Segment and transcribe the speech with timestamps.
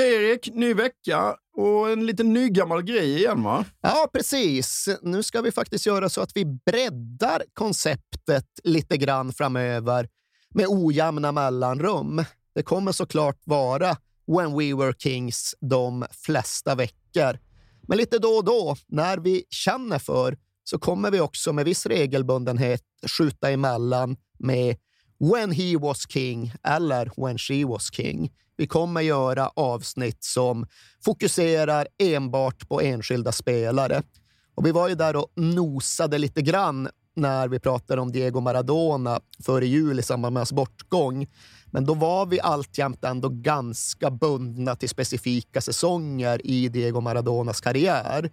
[0.00, 3.64] Okej Erik, ny vecka och en liten nygammal grej igen va?
[3.80, 4.88] Ja, precis.
[5.02, 10.08] Nu ska vi faktiskt göra så att vi breddar konceptet lite grann framöver
[10.54, 12.24] med ojämna mellanrum.
[12.54, 13.96] Det kommer såklart vara
[14.26, 17.38] When We Were Kings de flesta veckor.
[17.88, 21.86] Men lite då och då, när vi känner för, så kommer vi också med viss
[21.86, 22.82] regelbundenhet
[23.18, 24.76] skjuta emellan med
[25.32, 28.30] When He Was King eller When She Was King.
[28.60, 30.66] Vi kommer göra avsnitt som
[31.04, 34.02] fokuserar enbart på enskilda spelare.
[34.54, 39.20] Och vi var ju där och nosade lite grann när vi pratade om Diego Maradona
[39.44, 41.26] före jul i samband med hans bortgång.
[41.66, 48.30] Men då var vi alltjämt ändå ganska bundna till specifika säsonger i Diego Maradonas karriär.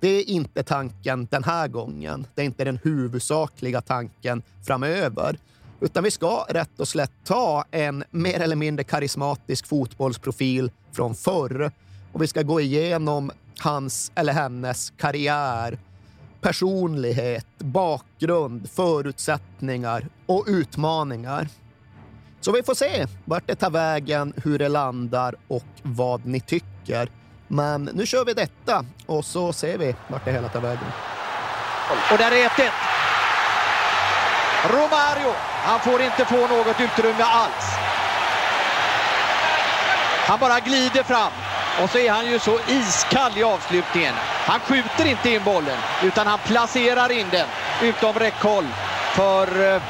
[0.00, 2.26] Det är inte tanken den här gången.
[2.34, 5.38] Det är inte den huvudsakliga tanken framöver.
[5.80, 11.70] Utan vi ska rätt och slätt ta en mer eller mindre karismatisk fotbollsprofil från förr
[12.12, 15.78] och vi ska gå igenom hans eller hennes karriär,
[16.40, 21.48] personlighet, bakgrund, förutsättningar och utmaningar.
[22.40, 27.10] Så vi får se vart det tar vägen, hur det landar och vad ni tycker.
[27.48, 30.88] Men nu kör vi detta och så ser vi vart det hela tar vägen.
[32.12, 32.70] Och där är 1-1.
[34.70, 35.32] Romario,
[35.64, 37.64] han får inte få något utrymme alls.
[40.26, 41.32] Han bara glider fram
[41.82, 44.14] och så är han ju så iskall i avslutningen.
[44.46, 47.46] Han skjuter inte in bollen utan han placerar in den
[47.82, 48.64] utom räckhåll
[49.14, 49.82] för eh,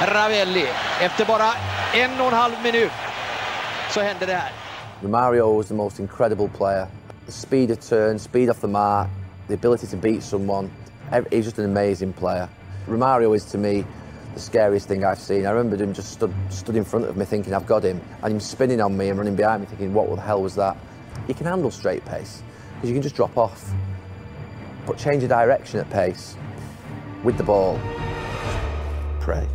[0.00, 0.66] Ravelli.
[1.00, 1.52] Efter bara
[1.94, 2.92] en och en halv minut
[3.90, 4.52] så händer det här.
[5.02, 6.86] Romario was the most incredible player.
[7.26, 9.08] The speed of turn, speed off the mark,
[9.48, 10.70] the ability to beat someone.
[11.30, 12.48] He's just an amazing player.
[12.86, 13.84] Romario is to me
[14.34, 15.46] the scariest thing I've seen.
[15.46, 18.34] I remember him just stood, stood in front of me thinking, I've got him, and
[18.34, 20.76] him spinning on me and running behind me thinking, what the hell was that?
[21.26, 22.42] He can handle straight pace
[22.74, 23.70] because you can just drop off,
[24.86, 26.36] but change of direction at pace
[27.22, 27.78] with the ball.
[29.20, 29.46] Pray.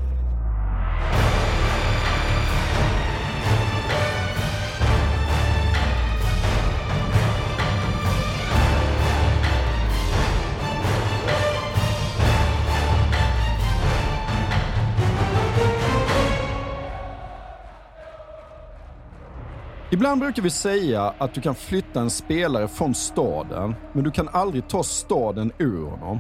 [19.91, 24.27] Ibland brukar vi säga att du kan flytta en spelare från staden, men du kan
[24.27, 26.19] aldrig ta staden ur honom.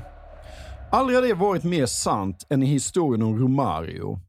[0.91, 4.19] Aldrig har det varit mer sant än i historien om Romario.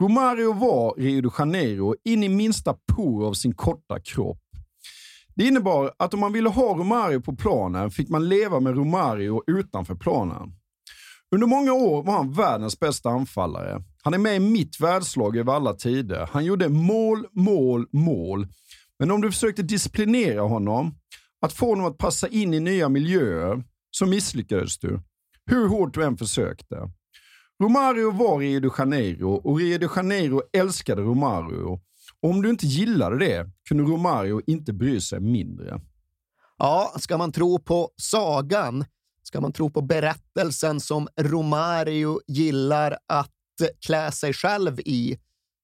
[0.00, 4.42] Romario var Rio de Janeiro in i minsta por av sin korta kropp.
[5.34, 9.42] Det innebar att om man ville ha Romario på planen fick man leva med Romario
[9.46, 10.52] utanför planen.
[11.34, 13.82] Under många år var han världens bästa anfallare.
[14.04, 16.28] Han är med i mitt världslag över alla tider.
[16.32, 18.46] Han gjorde mål, mål, mål.
[18.98, 20.94] Men om du försökte disciplinera honom,
[21.40, 25.00] att få honom att passa in i nya miljöer, så misslyckades du.
[25.46, 26.76] Hur hårt du än försökte.
[27.62, 31.80] Romario var Rio de Janeiro och Rio de Janeiro älskade Romario.
[32.20, 35.80] Och om du inte gillade det kunde Romario inte bry sig mindre.
[36.58, 38.84] Ja, ska man tro på sagan,
[39.22, 43.30] ska man tro på berättelsen som Romario gillar att
[43.86, 45.18] klä sig själv i,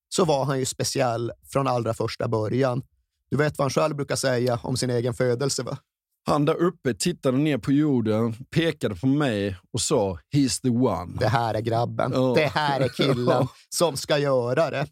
[0.08, 2.82] så var han ju speciell från allra första början.
[3.30, 5.78] Du vet vad han själv brukar säga om sin egen födelse, va?
[6.26, 11.16] Han där uppe tittade ner på jorden, pekade på mig och sa “He's the one”.
[11.18, 12.12] Det här är grabben.
[12.14, 12.34] Ja.
[12.36, 14.86] Det här är killen som ska göra det.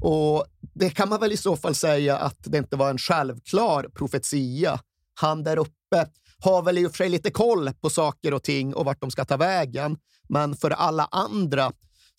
[0.00, 0.44] Och
[0.74, 4.80] det kan man väl i så fall säga att det inte var en självklar profetia.
[5.14, 6.06] Han där uppe
[6.38, 9.10] har väl i och för sig lite koll på saker och ting och vart de
[9.10, 9.96] ska ta vägen.
[10.28, 11.72] Men för alla andra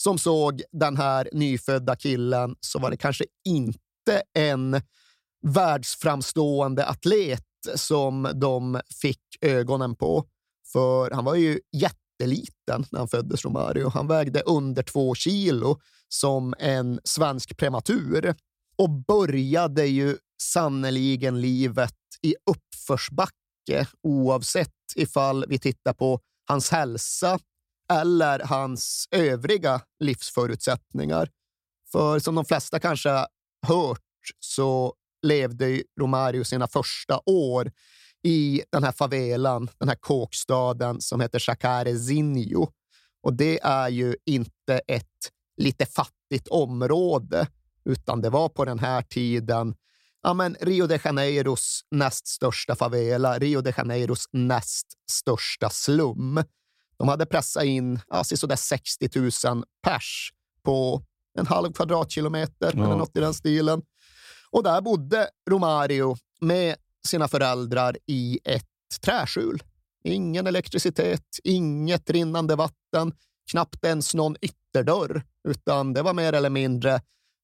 [0.04, 4.82] som såg den här nyfödda killen så var det kanske inte en
[5.48, 7.44] världsframstående atlet
[7.76, 10.26] som de fick ögonen på.
[10.74, 13.90] För han var ju jätteliten när han föddes, Romario.
[13.90, 18.36] Han vägde under två kilo som en svensk prematur
[18.76, 27.40] och började ju sannoliken livet i uppförsbacke oavsett ifall vi tittar på hans hälsa
[27.92, 31.30] eller hans övriga livsförutsättningar.
[31.92, 33.26] För som de flesta kanske
[33.68, 34.02] hört
[34.40, 37.72] så levde Romario sina första år
[38.24, 42.68] i den här favelan, den här kåkstaden som heter Chacarezinho.
[43.24, 45.06] Och det är ju inte ett
[45.58, 47.48] lite fattigt område,
[47.86, 49.76] utan det var på den här tiden
[50.24, 56.44] ja, men Rio de Janeiros näst största favela, Rio de Janeiros näst största slum.
[57.02, 59.10] De hade pressat in ja, sådär 60
[59.46, 60.32] 000 pers
[60.64, 61.02] på
[61.40, 62.84] en halv kvadratkilometer ja.
[62.84, 63.82] eller något i den stilen.
[64.52, 66.76] Och där bodde Romario med
[67.08, 68.66] sina föräldrar i ett
[69.02, 69.64] träskjul.
[70.04, 73.14] Ingen elektricitet, inget rinnande vatten,
[73.52, 77.02] knappt ens någon ytterdörr, utan det var mer eller mindre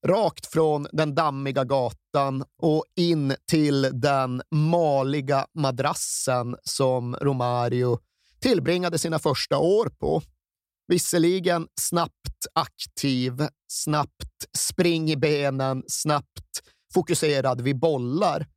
[0.08, 8.00] rakt från den dammiga gatan och in till den maliga madrassen som Romario
[8.42, 10.22] tillbringade sina första år på.
[10.88, 16.62] Visserligen snabbt aktiv, snabbt spring i benen, snabbt
[16.94, 18.48] fokuserad vid bollar.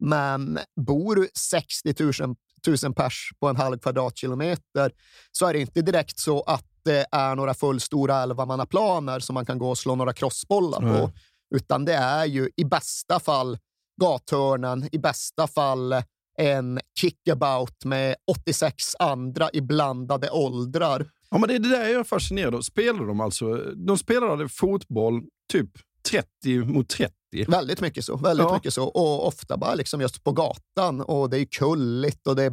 [0.00, 2.36] Men bor du 60 000,
[2.82, 4.92] 000 pers på en halv kvadratkilometer
[5.32, 9.58] så är det inte direkt så att det är några fullstora elvamannaplaner som man kan
[9.58, 10.86] gå och slå några crossbollar på.
[10.86, 11.10] Mm.
[11.54, 13.58] Utan det är ju i bästa fall
[14.00, 15.94] gathörnen, i bästa fall
[16.40, 21.10] en kickabout med 86 andra i blandade åldrar.
[21.30, 22.60] Ja, men det är det där jag är fascinerad av.
[22.60, 23.54] Spelar de alltså?
[23.56, 25.22] De spelade fotboll
[25.52, 25.70] typ
[26.10, 27.14] 30 mot 30.
[27.48, 28.16] Väldigt mycket så.
[28.16, 28.54] Väldigt ja.
[28.54, 28.84] mycket så.
[28.84, 31.00] Och ofta bara liksom just på gatan.
[31.00, 32.50] Och det är kulligt och det är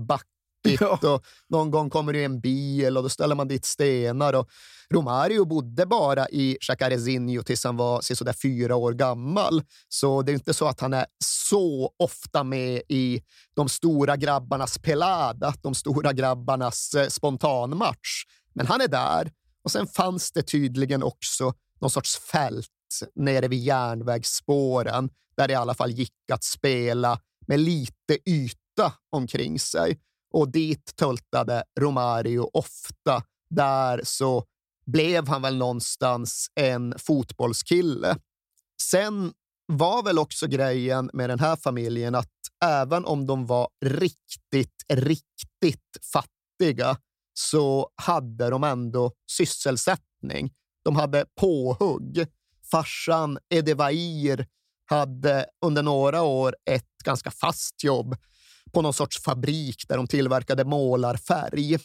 [0.67, 0.81] backigt.
[1.01, 1.13] Ja.
[1.13, 4.33] Och någon gång kommer det en bil och då ställer man dit stenar.
[4.33, 4.49] Och
[4.93, 9.63] Romario bodde bara i Chacarezinho tills han var sådär fyra år gammal.
[9.89, 13.21] Så det är inte så att han är så ofta med i
[13.55, 18.23] de stora grabbarnas pelada, de stora grabbarnas eh, spontanmatch.
[18.53, 19.31] Men han är där.
[19.63, 22.69] Och sen fanns det tydligen också någon sorts fält
[23.15, 29.59] nere vid järnvägsspåren där det i alla fall gick att spela med lite yta omkring
[29.59, 29.99] sig.
[30.37, 33.23] Och dit töltade Romario ofta.
[33.49, 34.45] Där så
[34.85, 38.17] blev han väl någonstans en fotbollskille.
[38.81, 39.33] Sen
[39.65, 42.31] var väl också grejen med den här familjen att
[42.65, 46.97] även om de var riktigt, riktigt fattiga
[47.33, 50.53] så hade de ändå sysselsättning.
[50.83, 52.27] De hade påhugg
[52.71, 54.47] farsan Edevair
[54.85, 58.15] hade under några år ett ganska fast jobb
[58.73, 61.77] på någon sorts fabrik där de tillverkade målarfärg.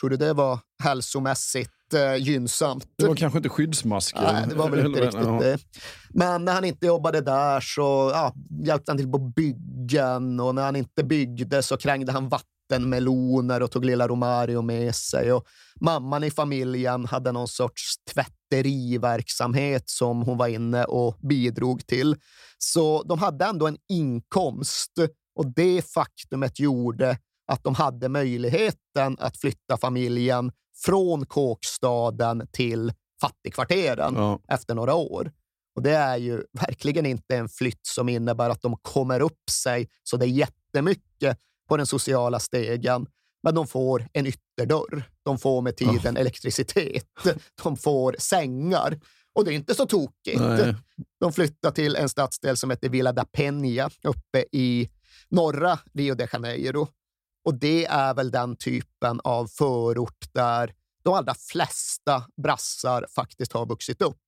[0.00, 2.84] Tror du det var hälsomässigt eh, gynnsamt?
[2.96, 4.32] Det var kanske inte skyddsmasker?
[4.32, 5.58] Nej, det var väl inte riktigt det.
[6.10, 8.34] Men när han inte jobbade där så ja,
[8.64, 13.62] hjälpte han till på byggen och när han inte byggde så krängde han vatten vattenmeloner
[13.62, 15.32] och tog lilla Romario med sig.
[15.32, 15.46] Och
[15.80, 22.16] mamman i familjen hade någon sorts tvätteriverksamhet som hon var inne och bidrog till.
[22.58, 24.92] Så de hade ändå en inkomst
[25.40, 27.18] och det faktumet gjorde
[27.52, 30.52] att de hade möjligheten att flytta familjen
[30.84, 34.40] från kåkstaden till fattigkvarteren ja.
[34.48, 35.32] efter några år.
[35.76, 39.88] Och Det är ju verkligen inte en flytt som innebär att de kommer upp sig
[40.02, 41.38] så det är jättemycket
[41.68, 43.06] på den sociala stegen,
[43.42, 45.02] men de får en ytterdörr.
[45.24, 46.20] De får med tiden oh.
[46.20, 47.06] elektricitet.
[47.62, 49.00] De får sängar.
[49.34, 50.40] Och det är inte så tokigt.
[50.40, 50.74] Nej.
[51.20, 54.90] De flyttar till en stadsdel som heter Villa da Peña uppe i
[55.28, 56.88] norra Rio de Janeiro.
[57.44, 63.66] Och det är väl den typen av förort där de allra flesta brassar faktiskt har
[63.66, 64.18] vuxit upp.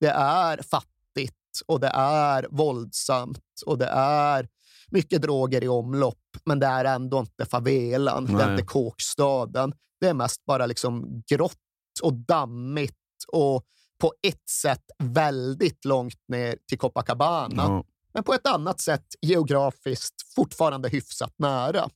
[0.00, 1.34] Det är fattigt
[1.66, 4.48] och det är våldsamt och det är
[4.90, 8.36] mycket droger i omlopp, men det är ändå inte favelan, Nej.
[8.36, 9.72] det är inte kåkstaden.
[10.00, 11.54] Det är mest bara liksom grått
[12.02, 12.94] och dammigt
[13.32, 13.64] och
[14.00, 17.62] på ett sätt väldigt långt ner till Copacabana.
[17.62, 17.84] Ja.
[18.18, 21.88] Men på ett annat sätt geografiskt fortfarande hyfsat nära.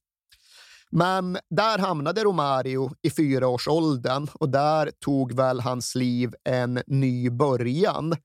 [0.91, 8.17] Men där hamnade Romario i fyraårsåldern och där tog väl hans liv en ny början.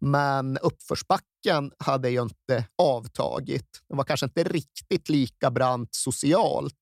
[0.00, 3.80] Men uppförsbacken hade ju inte avtagit.
[3.88, 6.74] Den var kanske inte riktigt lika brant socialt,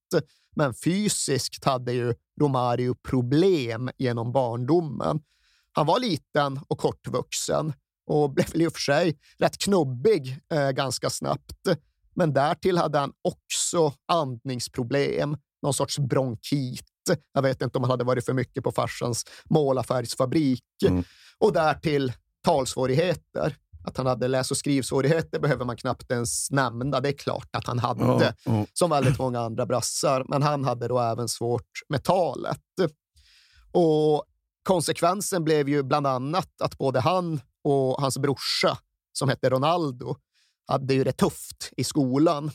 [0.57, 5.21] men fysiskt hade ju Romario problem genom barndomen.
[5.73, 7.73] Han var liten och kortvuxen
[8.07, 11.69] och blev väl i och för sig rätt knubbig eh, ganska snabbt.
[12.15, 16.85] Men därtill hade han också andningsproblem, någon sorts bronkit.
[17.33, 20.65] Jag vet inte om han hade varit för mycket på farsans målarfärgsfabrik.
[20.87, 21.05] Mm.
[21.39, 22.13] Och därtill
[22.45, 23.57] talsvårigheter.
[23.85, 27.01] Att han hade läs och skrivsvårigheter behöver man knappt ens nämna.
[27.01, 28.67] Det är klart att han hade, ja, ja.
[28.73, 30.25] som väldigt många andra brassar.
[30.29, 32.61] Men han hade då även svårt med talet.
[33.73, 34.25] Och
[34.63, 38.79] konsekvensen blev ju bland annat att både han och hans brorsa
[39.13, 40.17] som hette Ronaldo
[40.67, 42.51] hade ju det tufft i skolan.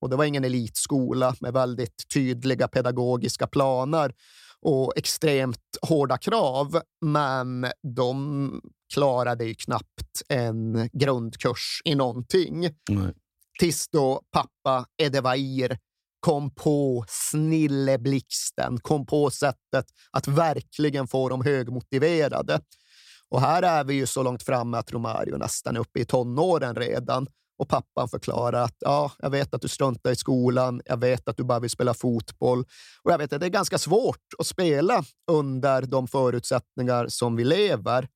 [0.00, 4.14] Och det var ingen elitskola med väldigt tydliga pedagogiska planer
[4.60, 7.66] och extremt hårda krav, men
[7.96, 8.60] de
[8.94, 12.60] klarade ju knappt en grundkurs i någonting.
[12.90, 13.14] Nej.
[13.58, 15.78] Tills då pappa Edevair
[16.20, 22.60] kom på snilleblixten, kom på sättet att verkligen få dem högmotiverade.
[23.32, 26.74] Och här är vi ju så långt framme att Romario nästan är uppe i tonåren
[26.74, 27.26] redan.
[27.58, 30.82] Och pappan förklarar att ja, jag vet att du struntar i skolan.
[30.84, 32.60] Jag vet att du bara vill spela fotboll.
[33.02, 37.44] Och jag vet att det är ganska svårt att spela under de förutsättningar som vi
[37.44, 38.08] lever.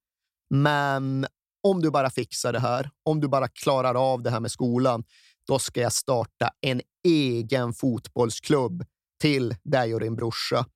[0.51, 1.27] Men
[1.63, 5.05] om du bara fixar det här, om du bara klarar av det här med skolan,
[5.47, 8.85] då ska jag starta en egen fotbollsklubb
[9.21, 10.67] till dig och din brorsa.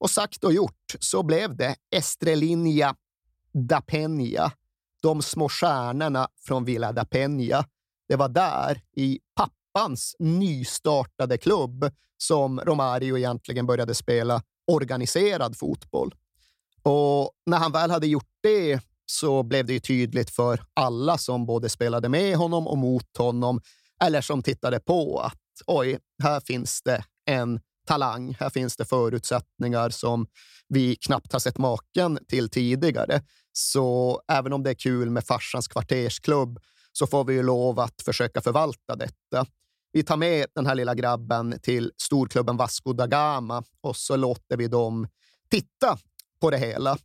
[0.00, 2.94] Och sagt och gjort så blev det Estrelinja
[3.56, 4.50] da Peña,
[5.02, 7.64] de små stjärnorna från Villa da Peña.
[8.08, 16.14] Det var där, i pappans nystartade klubb, som Romario egentligen började spela organiserad fotboll.
[16.82, 21.46] Och när han väl hade gjort det så blev det ju tydligt för alla som
[21.46, 23.60] både spelade med honom och mot honom,
[24.04, 28.36] eller som tittade på att oj, här finns det en talang.
[28.40, 30.26] Här finns det förutsättningar som
[30.68, 33.22] vi knappt har sett maken till tidigare.
[33.58, 36.58] Så även om det är kul med farsans kvartersklubb
[36.92, 39.46] så får vi ju lov att försöka förvalta detta.
[39.92, 44.56] Vi tar med den här lilla grabben till storklubben Vasco da Gama och så låter
[44.56, 45.08] vi dem
[45.50, 45.98] titta
[46.40, 46.98] på det hela.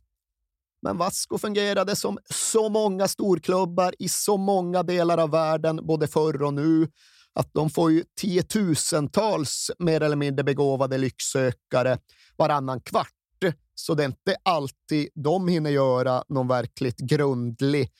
[0.82, 6.42] Men Vasco fungerade som så många storklubbar i så många delar av världen, både förr
[6.42, 6.88] och nu,
[7.32, 11.98] att de får ju tiotusentals mer eller mindre begåvade lycksökare
[12.36, 13.21] varannan kvart.
[13.74, 17.90] Så det är inte alltid de hinner göra någon verkligt grundlig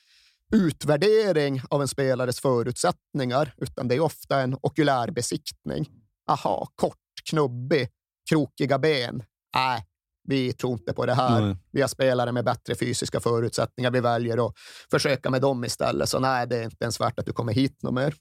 [0.52, 5.88] utvärdering av en spelares förutsättningar, utan det är ofta en okulär besiktning.
[6.30, 6.96] Aha, kort,
[7.30, 7.88] knubbig,
[8.30, 9.22] krokiga ben.
[9.54, 9.84] Nej,
[10.28, 11.40] vi tror inte på det här.
[11.40, 11.56] Nej.
[11.70, 13.90] Vi har spelare med bättre fysiska förutsättningar.
[13.90, 14.54] Vi väljer att
[14.90, 16.08] försöka med dem istället.
[16.08, 18.14] Så nej, det är inte ens värt att du kommer hit något mer.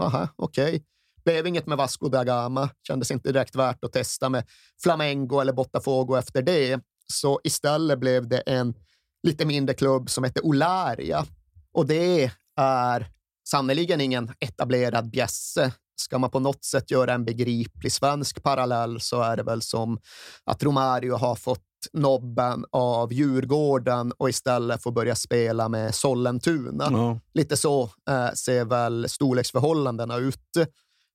[0.00, 0.64] Aha, okej.
[0.64, 0.80] Okay.
[1.24, 2.70] Blev inget med Vasco da Gama.
[2.86, 4.44] Kändes inte direkt värt att testa med
[4.82, 6.80] Flamengo eller Botafogo efter det.
[7.12, 8.74] Så istället blev det en
[9.22, 11.26] lite mindre klubb som heter Olaria.
[11.72, 13.06] Och det är
[13.48, 15.72] sannerligen ingen etablerad bjässe.
[15.96, 19.98] Ska man på något sätt göra en begriplig svensk parallell så är det väl som
[20.44, 21.60] att Romario har fått
[21.92, 26.88] nobben av Djurgården och istället får börja spela med Sollentuna.
[26.90, 27.20] Ja.
[27.34, 30.50] Lite så eh, ser väl storleksförhållandena ut.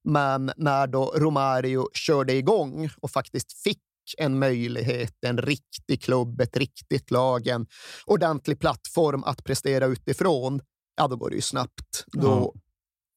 [0.08, 3.82] Men när då Romario körde igång och faktiskt fick
[4.18, 7.68] en möjlighet, en riktig klubb, ett riktigt lag, en
[8.06, 10.62] ordentlig plattform att prestera utifrån,
[10.98, 12.06] ja, då går det ju snabbt.
[12.08, 12.54] Då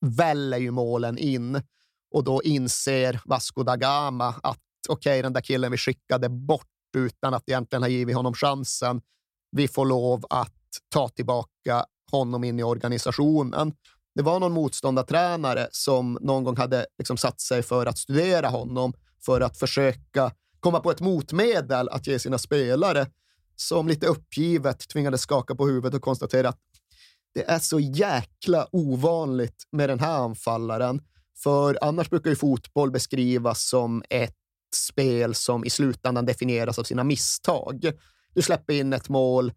[0.06, 1.62] väller ju målen in
[2.14, 6.66] och då inser Vasco da Gama att okej, okay, den där killen vi skickade bort
[6.96, 9.00] utan att egentligen ha givit honom chansen.
[9.50, 10.54] Vi får lov att
[10.88, 13.72] ta tillbaka honom in i organisationen.
[14.14, 18.92] Det var någon motståndartränare som någon gång hade liksom satt sig för att studera honom
[19.24, 23.06] för att försöka komma på ett motmedel att ge sina spelare
[23.56, 26.58] som lite uppgivet tvingades skaka på huvudet och konstatera att
[27.34, 31.02] det är så jäkla ovanligt med den här anfallaren.
[31.42, 34.36] För annars brukar ju fotboll beskrivas som ett
[34.74, 37.92] spel som i slutändan definieras av sina misstag.
[38.34, 39.52] Du släpper in ett mål,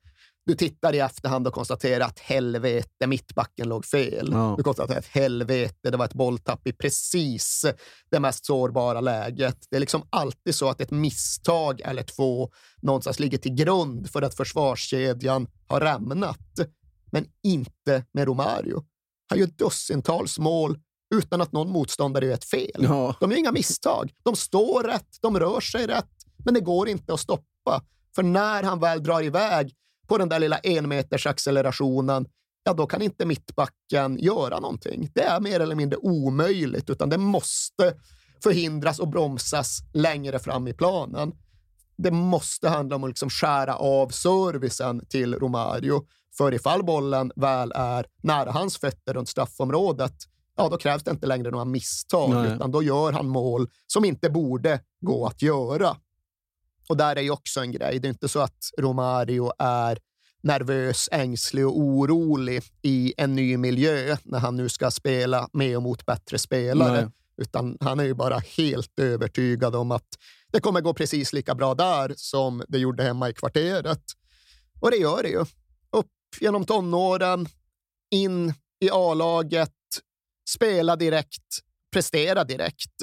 [0.46, 4.30] du tittar i efterhand och konstaterar att helvete, mittbacken låg fel.
[4.32, 4.54] Ja.
[4.58, 7.66] Du konstaterar att helvete, det var ett bolltapp i precis
[8.12, 9.68] det mest sårbara läget.
[9.70, 14.22] Det är liksom alltid så att ett misstag eller två någonstans ligger till grund för
[14.22, 16.40] att försvarskedjan har rämnat.
[17.12, 18.84] Men inte med Romario.
[19.30, 20.80] Han gör dussintals mål
[21.16, 22.72] utan att någon motståndare gör ett fel.
[22.80, 23.16] Ja.
[23.20, 24.12] De gör inga misstag.
[24.24, 26.12] De står rätt, de rör sig rätt,
[26.46, 27.84] men det går inte att stoppa.
[28.16, 29.74] För när han väl drar iväg
[30.13, 32.25] på den där lilla enmeters accelerationen,
[32.63, 35.10] ja, då kan inte mittbacken göra någonting.
[35.13, 37.93] Det är mer eller mindre omöjligt, utan det måste
[38.43, 41.32] förhindras och bromsas längre fram i planen.
[41.98, 46.05] Det måste handla om att liksom skära av servicen till Romario.
[46.38, 50.15] För ifall bollen väl är nära hans fötter runt straffområdet,
[50.58, 52.55] ja, då krävs det inte längre några misstag, Nej.
[52.55, 55.98] utan då gör han mål som inte borde gå att göra.
[56.90, 58.00] Och där är ju också en grej.
[58.00, 59.98] Det är inte så att Romario är
[60.44, 65.84] nervös, ängslig och orolig i en ny miljö när han nu ska spela med och
[65.84, 67.02] mot bättre spelare.
[67.02, 67.12] Nej.
[67.38, 70.08] Utan han är ju bara helt övertygad om att
[70.52, 74.04] det kommer gå precis lika bra där som det gjorde hemma i kvarteret.
[74.82, 75.42] Och det gör det ju.
[75.92, 77.48] Upp genom tonåren,
[78.12, 79.72] in i A-laget,
[80.50, 81.60] spela direkt,
[81.92, 83.02] prestera direkt.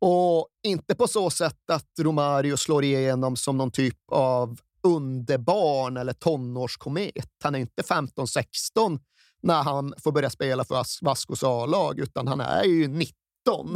[0.00, 6.12] Och inte på så sätt att Romario slår igenom som någon typ av underbarn eller
[6.12, 7.30] tonårskomet.
[7.42, 8.98] Han är inte 15-16
[9.42, 13.08] när han får börja spela för Vascos A-lag, utan han är ju 19.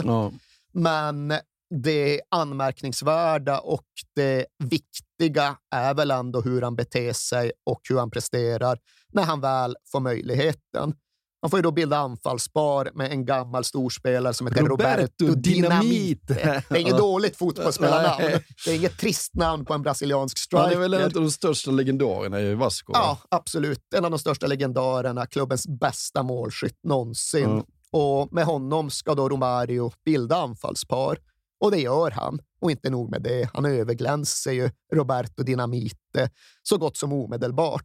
[0.04, 0.32] Ja.
[0.72, 1.34] Men
[1.82, 8.10] det anmärkningsvärda och det viktiga är väl ändå hur han beter sig och hur han
[8.10, 8.78] presterar
[9.12, 10.94] när han väl får möjligheten.
[11.42, 16.34] Han får ju då bilda anfallspar med en gammal storspelare som heter Roberto, Roberto Dinamite.
[16.68, 18.40] Det är inget dåligt fotbollsspelarnamn.
[18.64, 20.64] Det är inget trist namn på en brasiliansk striker.
[20.64, 22.92] Han är väl en av de största legendarerna i Vasco?
[22.94, 23.94] Ja, absolut.
[23.94, 27.44] En av de största legendarerna, klubbens bästa målskytt någonsin.
[27.44, 27.64] Mm.
[27.92, 31.18] Och med honom ska då Romario bilda anfallspar.
[31.60, 32.38] Och det gör han.
[32.60, 36.30] Och inte nog med det, han överglänser ju Roberto Dinamite
[36.62, 37.84] så gott som omedelbart.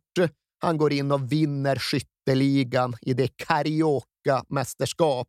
[0.60, 5.28] Han går in och vinner skytteligan i det Carioca-mästerskap,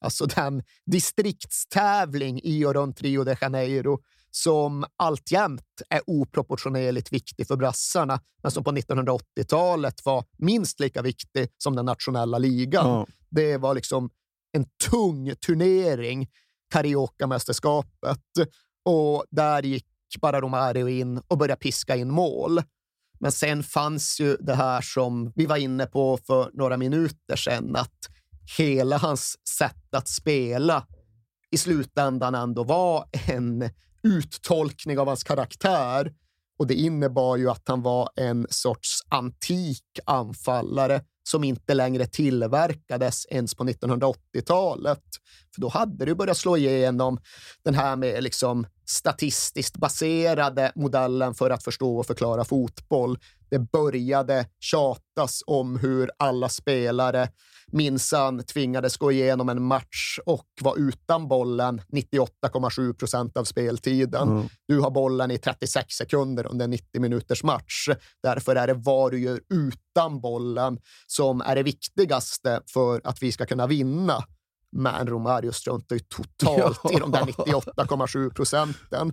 [0.00, 3.98] alltså den distriktstävling i och runt Rio de Janeiro
[4.30, 11.48] som alltjämt är oproportionerligt viktig för brassarna, men som på 1980-talet var minst lika viktig
[11.58, 12.94] som den nationella ligan.
[12.94, 13.06] Mm.
[13.30, 14.10] Det var liksom
[14.52, 16.28] en tung turnering,
[16.74, 18.22] Carioca-mästerskapet,
[18.84, 19.86] och där gick
[20.20, 22.62] bara Romario in och började piska in mål.
[23.20, 27.76] Men sen fanns ju det här som vi var inne på för några minuter sedan,
[27.76, 28.08] att
[28.58, 30.86] hela hans sätt att spela
[31.50, 33.70] i slutändan ändå var en
[34.02, 36.12] uttolkning av hans karaktär.
[36.58, 43.26] Och det innebar ju att han var en sorts antik anfallare som inte längre tillverkades
[43.26, 45.02] ens på 1980-talet.
[45.54, 47.18] För då hade det börjat slå igenom
[47.64, 53.18] den här med liksom statistiskt baserade modellen för att förstå och förklara fotboll.
[53.50, 57.28] Det började tjatas om hur alla spelare
[57.72, 64.28] minsann tvingades gå igenom en match och var utan bollen 98,7 procent av speltiden.
[64.28, 64.48] Mm.
[64.68, 67.88] Du har bollen i 36 sekunder under en 90 minuters match.
[68.22, 73.32] Därför är det vad du gör utan bollen som är det viktigaste för att vi
[73.32, 74.24] ska kunna vinna.
[74.76, 76.92] Men Romario struntar ju totalt ja.
[76.92, 79.12] i de där 98,7 procenten.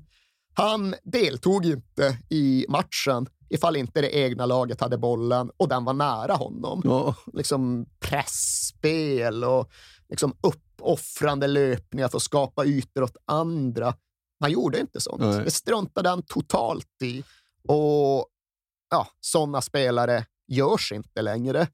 [0.54, 5.94] Han deltog inte i matchen ifall inte det egna laget hade bollen och den var
[5.94, 6.82] nära honom.
[6.84, 7.16] Ja.
[7.34, 9.70] Liksom pressspel och
[10.10, 13.94] liksom uppoffrande löpningar för att skapa ytor åt andra.
[14.40, 15.22] Han gjorde inte sånt.
[15.22, 15.44] Nej.
[15.44, 17.24] Det struntade han totalt i.
[17.68, 18.28] Och
[18.90, 21.68] ja, sådana spelare görs inte längre.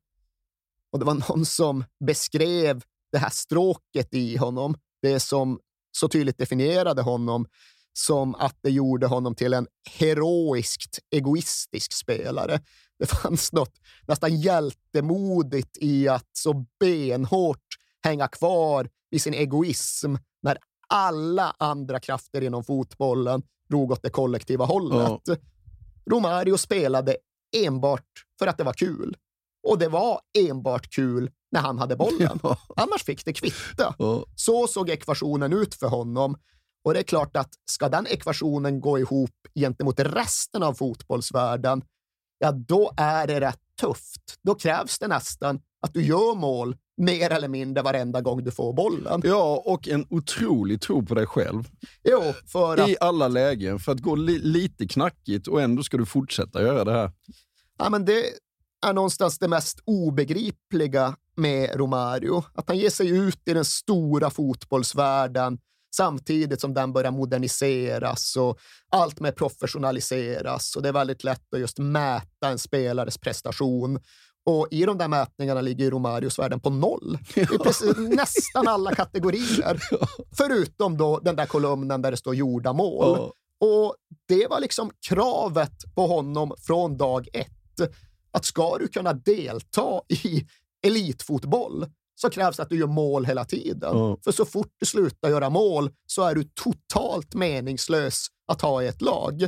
[0.92, 5.60] Och det var någon som beskrev det här stråket i honom, det som
[5.92, 7.48] så tydligt definierade honom
[7.94, 12.60] som att det gjorde honom till en heroiskt egoistisk spelare.
[13.00, 13.74] Det fanns något
[14.08, 17.68] nästan hjältemodigt i att så benhårt
[18.04, 24.66] hänga kvar vid sin egoism när alla andra krafter inom fotbollen drog åt det kollektiva
[24.66, 25.22] hållet.
[25.26, 25.36] Ja.
[26.12, 27.18] Romario spelade
[27.58, 28.08] enbart
[28.40, 29.18] för att det var kul.
[29.68, 32.40] Och det var enbart kul när han hade bollen.
[32.44, 32.58] Ja.
[32.76, 33.96] Annars fick det kvitta.
[34.00, 34.26] Ja.
[34.36, 36.38] Så såg ekvationen ut för honom.
[36.84, 41.84] Och det är klart att ska den ekvationen gå ihop gentemot resten av fotbollsvärlden,
[42.40, 44.38] ja, då är det rätt tufft.
[44.44, 48.74] Då krävs det nästan att du gör mål mer eller mindre varenda gång du får
[48.74, 49.22] bollen.
[49.24, 51.70] Ja, och en otrolig tro på dig själv.
[52.04, 52.90] Jo, för att...
[52.90, 56.84] I alla lägen, för att gå li lite knackigt och ändå ska du fortsätta göra
[56.84, 57.12] det här.
[57.78, 58.24] Ja, men det
[58.86, 62.44] är någonstans det mest obegripliga med Romario.
[62.54, 65.60] Att han ger sig ut i den stora fotbollsvärlden
[65.96, 70.76] samtidigt som den börjar moderniseras och allt mer professionaliseras.
[70.76, 74.00] Och det är väldigt lätt att just mäta en spelares prestation.
[74.46, 77.18] Och i de där mätningarna ligger Romarios värden på noll.
[77.36, 79.82] I precis, nästan alla kategorier.
[80.38, 83.32] Förutom då den där kolumnen där det står gjorda mål.
[83.60, 83.96] Och
[84.28, 87.92] det var liksom kravet på honom från dag ett.
[88.32, 90.48] Att ska du kunna delta i
[90.84, 91.86] elitfotboll
[92.22, 93.98] så krävs det att du gör mål hela tiden.
[93.98, 94.18] Mm.
[94.24, 98.88] För så fort du slutar göra mål så är du totalt meningslös att ha i
[98.88, 99.48] ett lag.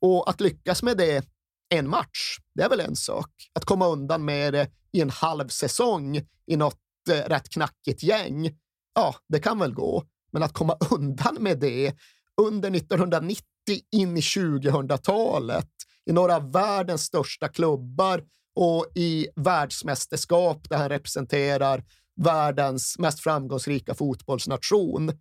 [0.00, 1.26] Och att lyckas med det
[1.68, 3.30] en match, det är väl en sak.
[3.52, 6.78] Att komma undan med det i en halv säsong i något
[7.10, 8.58] eh, rätt knackigt gäng,
[8.94, 10.04] ja, det kan väl gå.
[10.32, 11.94] Men att komma undan med det
[12.36, 13.44] under 1990
[13.92, 15.70] in i 2000-talet
[16.10, 18.22] i några av världens största klubbar
[18.56, 21.84] och i världsmästerskap där han representerar
[22.16, 25.12] världens mest framgångsrika fotbollsnation.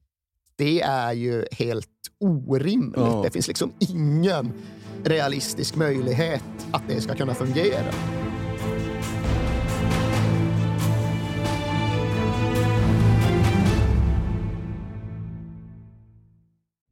[0.58, 1.88] Det är ju helt
[2.20, 2.98] orimligt.
[2.98, 3.22] Ja.
[3.24, 4.54] Det finns liksom ingen
[5.04, 7.94] realistisk möjlighet att det ska kunna fungera.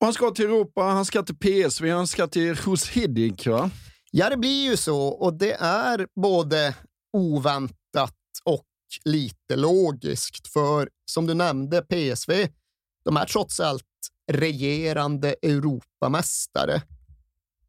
[0.00, 3.70] Han ska till Europa, han ska till PSV, han ska till Hus Hiddink va?
[4.10, 6.74] Ja, det blir ju så och det är både
[7.12, 8.66] oväntat och
[9.04, 10.48] lite logiskt.
[10.52, 12.48] För som du nämnde, PSV,
[13.04, 13.84] de är trots allt
[14.32, 16.82] regerande Europamästare.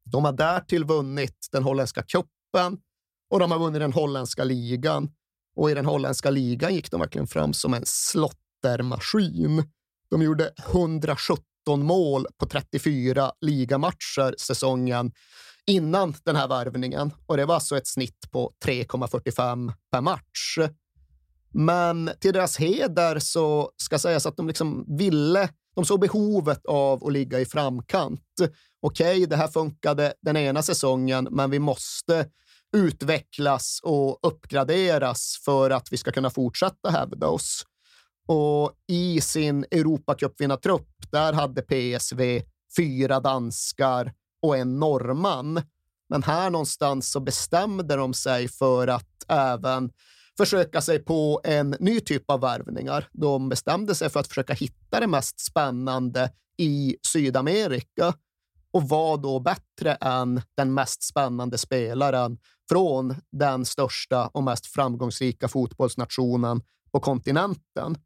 [0.04, 2.78] De har därtill vunnit den holländska cupen
[3.30, 5.10] och de har vunnit den holländska ligan.
[5.56, 9.64] Och i den holländska ligan gick de verkligen fram som en slottermaskin.
[10.10, 11.44] De gjorde 117
[11.76, 15.12] mål på 34 ligamatcher säsongen
[15.68, 20.58] innan den här värvningen och det var alltså ett snitt på 3,45 per match.
[21.54, 27.06] Men till deras heder så ska sägas att de liksom ville, de såg behovet av
[27.06, 28.22] att ligga i framkant.
[28.82, 32.30] Okej, okay, det här funkade den ena säsongen, men vi måste
[32.76, 37.64] utvecklas och uppgraderas för att vi ska kunna fortsätta hävda oss.
[38.28, 42.42] Och i sin Europacupvinnartrupp, där hade PSV
[42.78, 45.62] fyra danskar och en norrman.
[46.10, 49.92] Men här någonstans så bestämde de sig för att även
[50.38, 53.08] försöka sig på en ny typ av värvningar.
[53.12, 58.14] De bestämde sig för att försöka hitta det mest spännande i Sydamerika.
[58.72, 62.38] Och var då bättre än den mest spännande spelaren
[62.70, 66.62] från den största och mest framgångsrika fotbollsnationen
[66.92, 67.98] på kontinenten.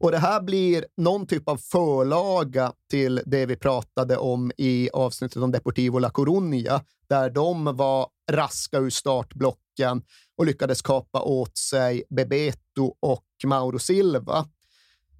[0.00, 5.42] Och det här blir någon typ av förlaga till det vi pratade om i avsnittet
[5.42, 10.02] om Deportivo La Coruña, där de var raska ur startblocken
[10.36, 14.46] och lyckades kapa åt sig Bebeto och Mauro Silva.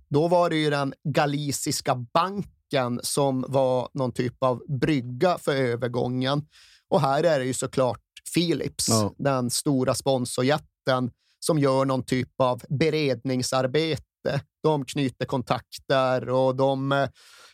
[0.08, 6.46] Då var det ju den galiciska banken som var någon typ av brygga för övergången.
[6.88, 8.00] Och här är det ju såklart
[8.34, 9.14] Philips, ja.
[9.18, 11.10] den stora sponsorjätten,
[11.40, 14.02] som gör någon typ av beredningsarbete
[14.62, 17.08] de knyter kontakter och de eh,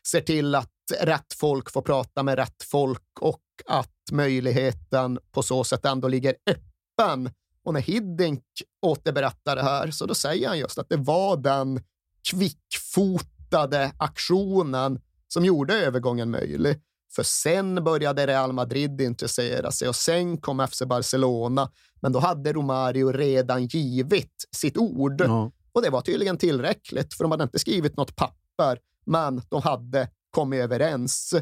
[0.06, 5.64] ser till att rätt folk får prata med rätt folk och att möjligheten på så
[5.64, 7.30] sätt ändå ligger öppen.
[7.64, 8.44] Och när Hiddink
[8.82, 11.82] återberättar det här så då säger han just att det var den
[12.30, 16.80] kvickfotade aktionen som gjorde övergången möjlig.
[17.14, 21.70] För sen började Real Madrid intressera sig och sen kom FC Barcelona.
[22.00, 25.20] Men då hade Romario redan givit sitt ord.
[25.20, 25.50] Mm.
[25.74, 30.08] Och det var tydligen tillräckligt, för de hade inte skrivit något papper, men de hade
[30.30, 31.34] kommit överens.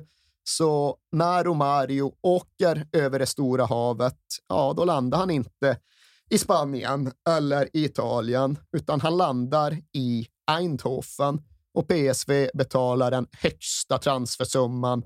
[0.44, 4.18] Så när Romario åker över det stora havet,
[4.48, 5.76] ja, då landar han inte
[6.30, 11.42] i Spanien eller i Italien, utan han landar i Eindhoven.
[11.74, 15.02] och PSV betalar den högsta transfersumman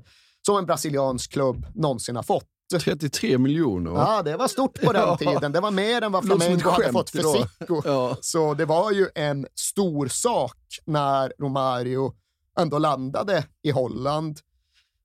[0.46, 2.55] som en brasiliansk klubb någonsin har fått.
[2.72, 3.90] 33 miljoner.
[3.90, 5.16] Ja, det var stort på den Ja.
[5.16, 5.52] tiden.
[5.52, 7.18] Det var mer än vad Flamengo hade fått för.
[7.58, 7.82] Sicko.
[7.84, 8.16] Ja.
[8.20, 12.14] Så det var ju en stor sak när Romario
[12.58, 14.38] ändå landade i Holland.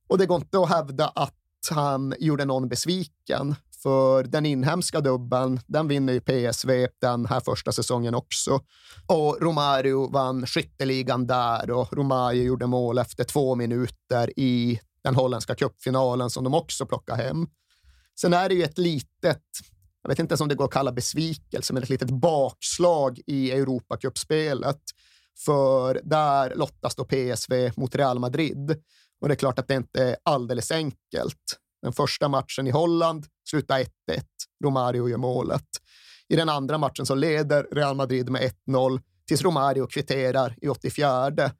[0.09, 1.35] Och det går inte att hävda att
[1.69, 3.55] han gjorde någon besviken.
[3.83, 8.59] För den inhemska dubben, den vinner ju PSV den här första säsongen också.
[9.07, 15.55] Och Romario vann skytteligan där och Romario gjorde mål efter två minuter i den holländska
[15.55, 17.47] cupfinalen som de också plockade hem.
[18.21, 19.43] Sen är det ju ett litet,
[20.01, 23.51] jag vet inte ens om det går att kalla besvikelse, men ett litet bakslag i
[23.51, 24.81] Europacupspelet.
[25.45, 28.71] För där lottas då PSV mot Real Madrid.
[29.21, 31.57] Och det är klart att det inte är alldeles enkelt.
[31.81, 33.87] Den första matchen i Holland slutar 1-1.
[34.63, 35.67] Romario gör målet.
[36.27, 41.51] I den andra matchen så leder Real Madrid med 1-0 tills Romario kvitterar i 84.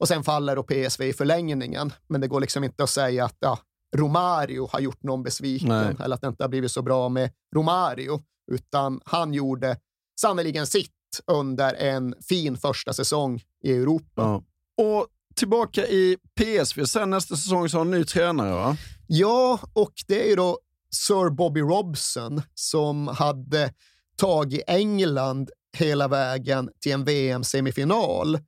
[0.00, 1.92] Och sen faller då PSV i förlängningen.
[2.08, 3.58] Men det går liksom inte att säga att ja,
[3.96, 5.96] Romario har gjort någon besviken Nej.
[6.04, 9.76] eller att det inte har blivit så bra med Romario, utan han gjorde
[10.20, 10.90] sannerligen sitt
[11.26, 14.22] under en fin första säsong i Europa.
[14.22, 14.42] Ja.
[14.84, 16.86] Och tillbaka i PSV.
[16.86, 18.76] Sen nästa säsong så har han en ny tränare, va?
[19.06, 20.58] Ja, och det är ju då
[20.94, 23.72] Sir Bobby Robson som hade
[24.16, 28.38] tagit England hela vägen till en VM-semifinal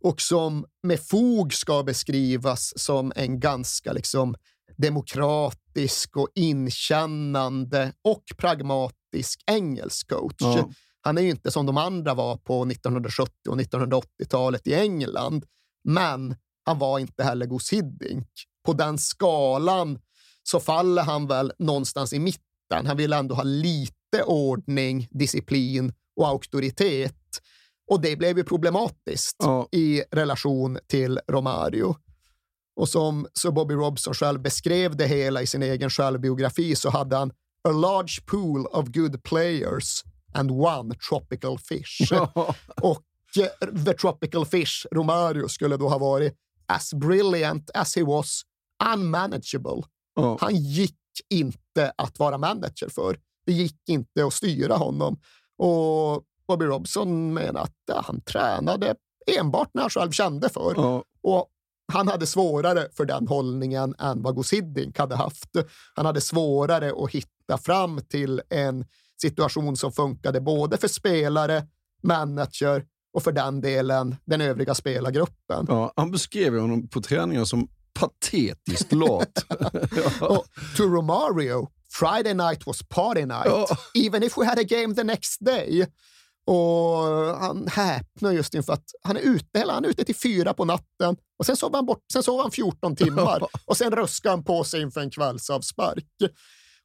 [0.00, 4.34] och som med fog ska beskrivas som en ganska liksom
[4.76, 10.34] demokratisk och inkännande och pragmatisk engelsk coach.
[10.38, 10.70] Ja.
[11.00, 15.44] Han är ju inte som de andra var på 1970 och 1980-talet i England,
[15.84, 18.28] men han var inte heller Gus Hiddink.
[18.64, 19.98] På den skalan
[20.42, 22.86] så faller han väl någonstans i mitten.
[22.86, 27.40] Han vill ändå ha lite ordning, disciplin och auktoritet.
[27.90, 29.68] Och det blev ju problematiskt Ja.
[29.72, 31.96] i relation till Romario.
[32.76, 37.16] Och som Sir Bobby Robson själv beskrev det hela i sin egen självbiografi så hade
[37.16, 37.30] han
[37.68, 42.12] a large pool of good players and one tropical fish.
[42.82, 43.02] Och
[43.40, 46.34] eh, the tropical fish, Romario, skulle då ha varit
[46.68, 48.42] as brilliant as he was
[48.94, 49.82] unmanageable.
[50.14, 50.38] Ja.
[50.40, 50.96] Han gick
[51.30, 53.18] inte att vara manager för.
[53.46, 55.20] Det gick inte att styra honom.
[55.58, 58.94] Och Bobby Robson menar att ja, han tränade
[59.38, 60.74] enbart när han själv kände för.
[60.76, 61.04] Ja.
[61.22, 61.48] Och
[61.92, 65.48] han hade svårare för den hållningen än vad Gus Hiddink hade haft.
[65.94, 68.84] Han hade svårare att hitta fram till en
[69.22, 71.66] situation som funkade både för spelare,
[72.02, 75.66] manager och för den delen den övriga spelargruppen.
[75.68, 79.44] Ja, han beskrev honom på träningen som patetiskt lat.
[80.20, 80.44] Och
[80.76, 83.66] to Romario, Friday night was party night, Ja.
[83.94, 85.86] even if we had a game the next day.
[86.50, 90.54] Och han häpnar just inför att han är ute, hela, han är ute till fyra
[90.54, 94.30] på natten och sen sover han, bort, sen sover han 14 timmar och sen ruskar
[94.30, 96.06] han på sig inför en kvällsavspark.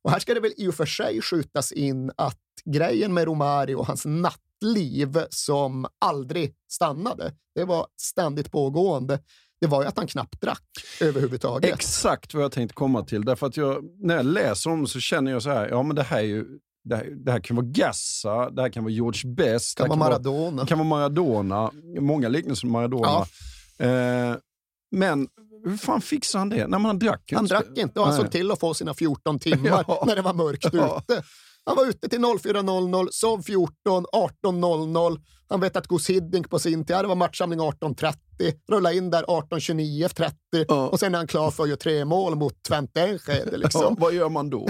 [0.03, 3.75] Och här ska det väl i och för sig skjutas in att grejen med Romario
[3.75, 9.19] och hans nattliv som aldrig stannade, det var ständigt pågående,
[9.61, 10.69] det var ju att han knappt drack
[11.01, 11.73] överhuvudtaget.
[11.73, 13.25] Exakt vad jag tänkte komma till.
[13.25, 16.03] Därför att jag, när jag läser om så känner jag så här, ja men det
[16.03, 16.45] här är ju
[16.85, 19.95] det här, det här kan vara Gassa, det här kan vara George Best, kan det
[19.95, 20.61] vara här Maradona.
[20.61, 21.71] det kan vara Maradona.
[21.99, 23.25] Många liknelser med Maradona.
[23.79, 24.35] Eh,
[24.91, 25.27] men
[25.65, 26.67] hur fan fixar han det?
[26.67, 27.55] När man drack ju Han inte.
[27.55, 28.23] drack inte och han Nej.
[28.23, 30.03] såg till att få sina 14 timmar Ja.
[30.07, 31.01] när det var mörkt Ja.
[31.09, 31.23] ute.
[31.65, 34.05] Han var ute till 04.00, sov 14,
[34.43, 35.19] 18.00.
[35.49, 38.13] Han vet att Gus Hiddink på sin tid, det var matchsamling 18.30,
[38.69, 40.31] rulla in där 18.29.30
[40.67, 40.87] Ja.
[40.89, 43.49] och sen är han klar för att göra tre mål mot Twente Enschede.
[43.51, 43.95] Ja, Liksom.
[43.99, 44.67] vad gör man då?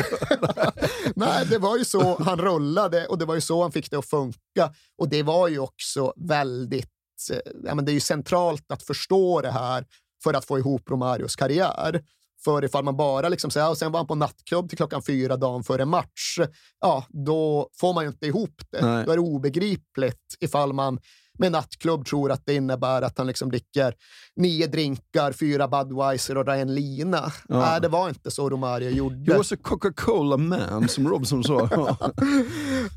[1.16, 3.98] Nej, det var ju så han rullade och det var ju så han fick det
[3.98, 4.74] att funka.
[4.98, 6.90] Och det var ju också väldigt,
[7.32, 9.86] eh, ja, men det är ju centralt att förstå det här
[10.24, 12.04] för att få ihop Romarios karriär.
[12.44, 15.38] För ifall man bara liksom säger, och sen var han på nattklubb till klockan fyra
[15.38, 16.40] dagen före match,
[16.80, 18.86] ja, då får man ju inte ihop det.
[18.86, 19.06] Nej.
[19.06, 21.00] Då är det obegripligt ifall man
[21.38, 23.94] med nattklubb tror att det innebär att han liksom dricker
[24.36, 27.32] nio drinkar, fyra Budweiser och drar en lina.
[27.48, 27.60] Ja.
[27.60, 29.32] Nej, det var inte så Romario gjorde.
[29.32, 31.60] He was a Coca-Cola man, som Robson sa.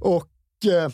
[0.00, 0.28] Och
[0.72, 0.90] eh,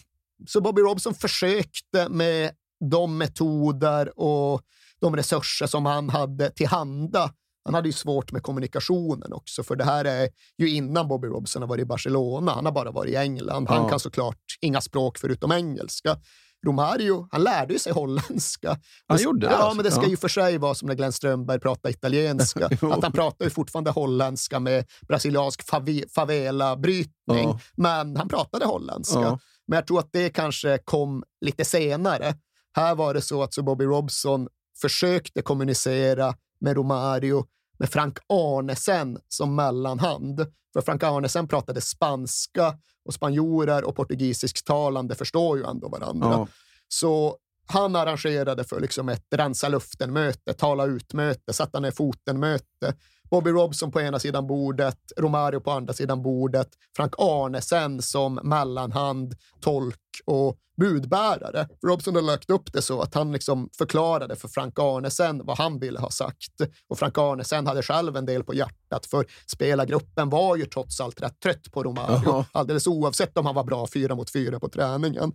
[0.46, 2.50] så Bobby Robson försökte med
[2.90, 4.62] de metoder och
[5.00, 7.30] de resurser som han hade tillhanda.
[7.64, 10.28] Han hade ju svårt med kommunikationen också, för det här är
[10.58, 12.52] ju innan Bobby Robson har varit i Barcelona.
[12.52, 13.68] Han har bara varit i England.
[13.68, 13.88] Han Ja.
[13.88, 16.16] kan såklart inga språk förutom engelska.
[16.64, 18.78] Romario, han lärde sig holländska.
[19.06, 19.76] Han gjorde det Ja, alltså?
[19.76, 20.08] men det ska Ja.
[20.08, 22.66] ju för sig vara som när Glenn Strömberg pratar italienska.
[22.82, 27.58] Att han pratar ju fortfarande holländska med brasiliansk fave- favela-brytning, Ja.
[27.76, 29.20] men han pratade holländska.
[29.20, 29.38] Ja.
[29.66, 32.34] Men jag tror att det kanske kom lite senare.
[32.76, 34.48] Här var det så att så Bobby Robson
[34.80, 37.44] försökte kommunicera med Romario
[37.78, 40.46] med Frank Arnesen som mellanhand.
[40.72, 46.28] För Frank Arnesen pratade spanska och spanjorer och portugisisktalande förstår ju ändå varandra.
[46.28, 46.48] Ja.
[46.88, 52.94] Så han arrangerade för liksom ett rensa luften-möte, tala ut-möte, sätta ner foten-möte.
[53.34, 59.34] Bobby Robson på ena sidan bordet, Romario på andra sidan bordet, Frank Arnesen som mellanhand,
[59.60, 61.68] tolk och budbärare.
[61.86, 65.78] Robson hade lagt upp det så att han liksom förklarade för Frank Arnesen vad han
[65.78, 66.60] ville ha sagt.
[66.88, 71.22] Och Frank Arnesen hade själv en del på hjärtat, för spelargruppen var ju trots allt
[71.22, 72.44] rätt trött på Romario, -huh.
[72.52, 75.32] alldeles oavsett om han var bra fyra mot fyra på träningen.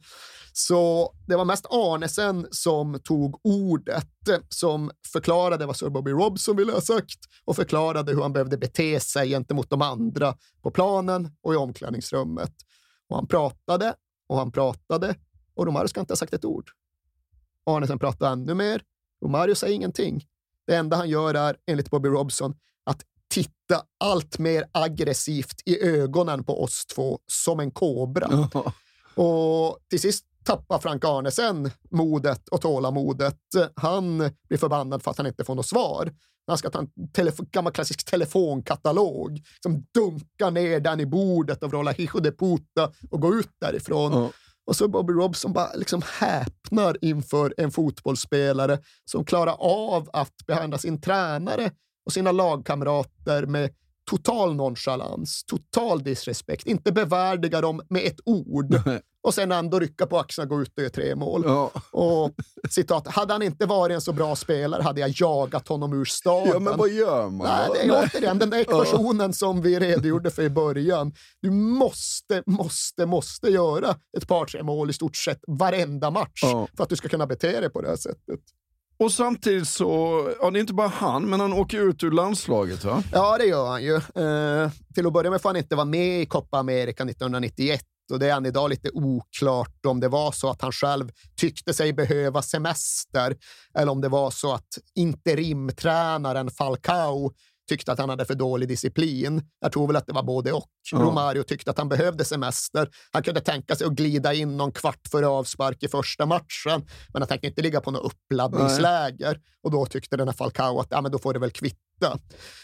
[0.53, 4.07] Så det var mest Arnesen som tog ordet,
[4.49, 8.99] som förklarade vad Sir Bobby Robson ville ha sagt och förklarade hur han behövde bete
[8.99, 12.54] sig gentemot de andra på planen och i omklädningsrummet.
[13.10, 13.95] Och han pratade
[14.28, 15.15] och han pratade
[15.56, 16.69] och Romario ska inte ha sagt ett ord.
[17.65, 18.82] Arnesen pratar ännu mer.
[19.23, 20.25] Romario säger ingenting.
[20.67, 26.43] Det enda han gör är, enligt Bobby Robson, att titta allt mer aggressivt i ögonen
[26.43, 28.49] på oss två som en kobra.
[29.15, 33.39] och till sist tappar Frank Arnesen modet och tålamodet.
[33.75, 34.17] Han
[34.49, 36.12] blir förbannad för att han inte får något svar.
[36.47, 36.89] Han ska ta en
[37.52, 43.21] gammal klassisk telefonkatalog som dunkar ner den i bordet och vrålar hijo de puta och
[43.21, 44.13] går ut därifrån.
[44.13, 44.30] Mm.
[44.65, 50.78] Och så Bobby Robson bara liksom häpnar inför en fotbollsspelare som klarar av att behandla
[50.78, 51.71] sin tränare
[52.06, 53.69] och sina lagkamrater med
[54.10, 58.75] total nonchalans, total disrespekt, inte bevärdiga dem med ett ord
[59.21, 61.43] och sen ändå rycka på axlarna och gå ut och göra tre mål.
[61.45, 61.71] Ja.
[61.91, 62.32] Och
[62.69, 66.51] citat, hade han inte varit en så bra spelare hade jag jagat honom ur staden.
[66.53, 70.32] Ja, men vad gör man Nej, det är återigen den där ekvationen som vi redogjorde
[70.32, 71.13] för i början.
[71.41, 76.67] Du måste, måste, måste göra ett par, tre mål i stort sett varenda match ja.
[76.77, 78.39] för att du ska kunna bete dig på det här sättet.
[79.03, 82.84] Och samtidigt så, ja det är inte bara han, men han åker ut ur landslaget
[82.84, 83.03] va?
[83.13, 83.95] Ja, det gör han ju.
[83.95, 88.19] Eh, till att börja med får han inte vara med i Copa America 1991 och
[88.19, 91.93] det är än idag lite oklart om det var så att han själv tyckte sig
[91.93, 93.38] behöva semester
[93.74, 97.32] eller om det var så att interimtränaren Falcao
[97.69, 99.41] tyckte att han hade för dålig disciplin.
[99.60, 100.69] Jag tror väl att det var både och.
[100.91, 100.98] Ja.
[100.98, 102.89] Romario tyckte att han behövde semester.
[103.12, 107.22] Han kunde tänka sig att glida in någon kvart före avspark i första matchen, men
[107.22, 109.32] han tänkte inte ligga på något uppladdningsläger.
[109.32, 109.41] Nej.
[109.63, 112.19] Och då tyckte den här Falcao att ja, men då får det väl kvitta.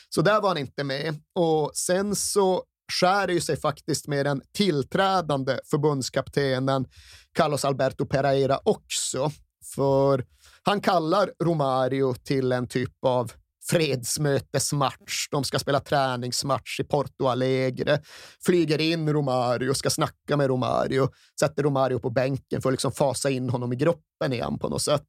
[0.10, 1.16] Så där var han inte med.
[1.36, 6.86] Och sen så skär ju sig faktiskt med den tillträdande förbundskaptenen
[7.34, 9.32] Carlos Alberto Pereira också.
[9.76, 10.26] För
[10.64, 13.32] han kallar Romario till en typ av
[13.70, 15.28] fredsmötesmatch.
[15.32, 18.02] De ska spela träningsmatch i Porto Alegre.
[18.46, 23.30] Flyger in Romario, ska snacka med Romario, sätter Romario på bänken för att liksom fasa
[23.30, 25.08] in honom i gruppen igen på något sätt.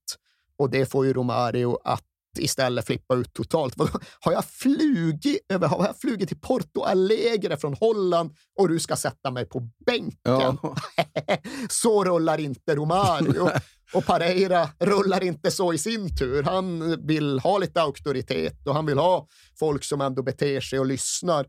[0.58, 2.04] Och det får ju Romario att
[2.38, 3.74] istället flippa ut totalt.
[4.20, 8.96] Har jag flugit, över, har jag flugit till Porto Alegre från Holland och du ska
[8.96, 10.18] sätta mig på bänken?
[10.22, 10.76] Ja.
[11.68, 13.50] så rullar inte Romario.
[13.92, 16.42] Och Pareira rullar inte så i sin tur.
[16.42, 20.86] Han vill ha lite auktoritet och han vill ha folk som ändå beter sig och
[20.86, 21.46] lyssnar.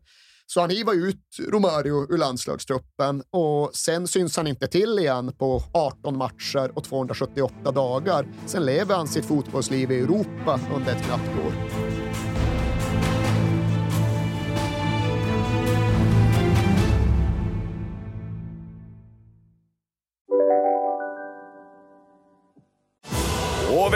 [0.50, 5.62] Så han hivar ut Romario ur landslagstruppen och sen syns han inte till igen på
[5.72, 8.26] 18 matcher och 278 dagar.
[8.46, 11.77] Sen lever han sitt fotbollsliv i Europa under ett knappt år.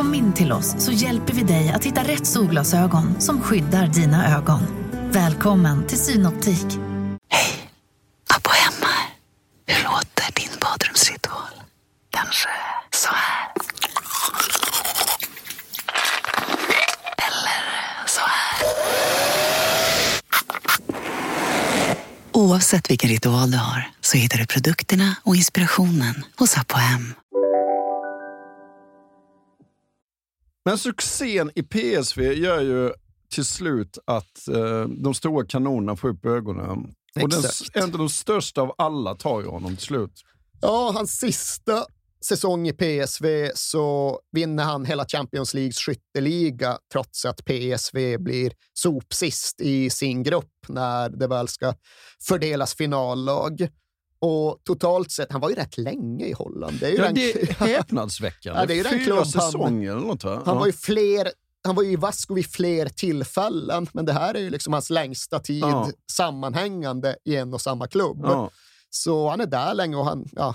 [0.00, 4.36] Kom in till oss så hjälper vi dig att hitta rätt solglasögon som skyddar dina
[4.36, 4.60] ögon.
[5.12, 6.66] Välkommen till Synoptik.
[7.30, 7.70] Hej!
[8.36, 8.94] Abbo hemma
[9.66, 11.50] Hur låter din badrumsritual?
[12.10, 12.48] Kanske
[12.94, 13.52] så här?
[17.18, 18.66] Eller så här?
[22.32, 27.14] Oavsett vilken ritual du har så hittar du produkterna och inspirationen hos Apohem.
[30.64, 32.92] Men succén i PSV gör ju
[33.34, 36.94] till slut att eh, de stora kanonerna får upp ögonen.
[37.22, 37.42] Och den,
[37.74, 40.12] en av de största av alla tar ju honom till slut.
[40.60, 41.84] Ja, hans sista
[42.24, 49.60] säsong i PSV så vinner han hela Champions Leagues skytteliga trots att PSV blir sopsist
[49.60, 51.74] i sin grupp när det väl ska
[52.28, 53.68] fördelas finallag.
[54.20, 56.80] Och totalt sett, han var ju rätt länge i Holland.
[56.80, 57.14] Det är, ju ja, den...
[57.14, 58.60] det är häpnadsväckande.
[58.60, 60.42] ja, det är Fyra klubb säsonger eller något va?
[60.44, 60.60] Han ja.
[60.60, 61.32] var ju fler
[61.64, 64.90] han var ju i Vasco vid fler tillfällen, men det här är ju liksom hans
[64.90, 65.90] längsta tid ja.
[66.12, 68.20] sammanhängande i en och samma klubb.
[68.22, 68.50] Ja.
[68.90, 70.54] Så han är där länge och han, ja,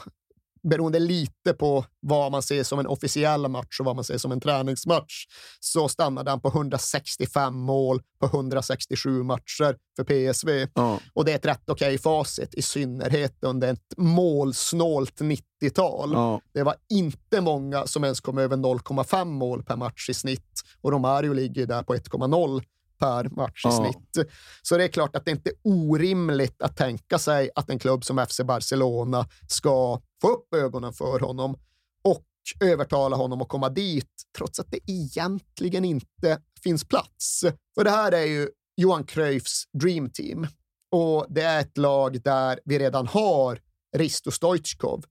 [0.69, 4.31] beroende lite på vad man ser som en officiell match och vad man ser som
[4.31, 5.25] en träningsmatch,
[5.59, 10.67] så stannade han på 165 mål på 167 matcher för PSV.
[10.73, 10.99] Ja.
[11.13, 16.11] Och det är ett rätt okej facit, i synnerhet under ett målsnålt 90-tal.
[16.13, 16.41] Ja.
[16.53, 20.91] Det var inte många som ens kom över 0,5 mål per match i snitt och
[20.91, 22.63] Romario ligger där på 1,0
[22.99, 23.71] per match i ja.
[23.71, 24.29] snitt.
[24.61, 28.05] Så det är klart att det inte är orimligt att tänka sig att en klubb
[28.05, 31.57] som FC Barcelona ska få upp ögonen för honom
[32.03, 32.25] och
[32.59, 37.43] övertala honom att komma dit, trots att det egentligen inte finns plats.
[37.75, 40.47] För det här är ju Johan Cruyffs dream team
[40.91, 43.59] och det är ett lag där vi redan har
[43.97, 45.05] Risto Stoichkov,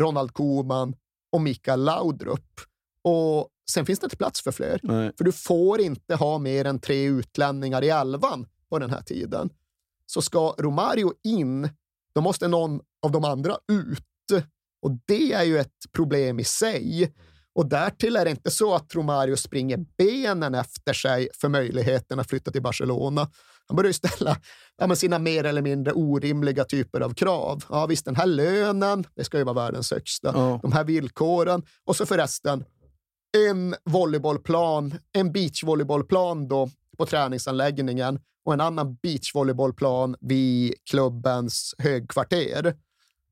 [0.00, 0.94] Ronald Koeman
[1.32, 2.60] och Mikael Laudrup.
[3.04, 4.80] Och sen finns det inte plats för fler.
[4.82, 5.12] Nej.
[5.18, 9.50] För du får inte ha mer än tre utlänningar i elvan på den här tiden.
[10.06, 11.68] Så ska Romario in,
[12.14, 14.46] då måste någon av de andra ut.
[14.82, 17.12] Och det är ju ett problem i sig.
[17.54, 22.30] Och därtill är det inte så att Romario springer benen efter sig för möjligheten att
[22.30, 23.30] flytta till Barcelona.
[23.66, 24.36] Han börjar ju ställa
[24.76, 27.64] ja, sina mer eller mindre orimliga typer av krav.
[27.68, 30.32] Ja, visst, den här lönen, det ska ju vara världens högsta.
[30.34, 30.58] Ja.
[30.62, 31.62] De här villkoren.
[31.84, 32.64] Och så förresten,
[33.36, 42.76] en volleybollplan, en beachvolleybollplan då på träningsanläggningen och en annan beachvolleybollplan vid klubbens högkvarter.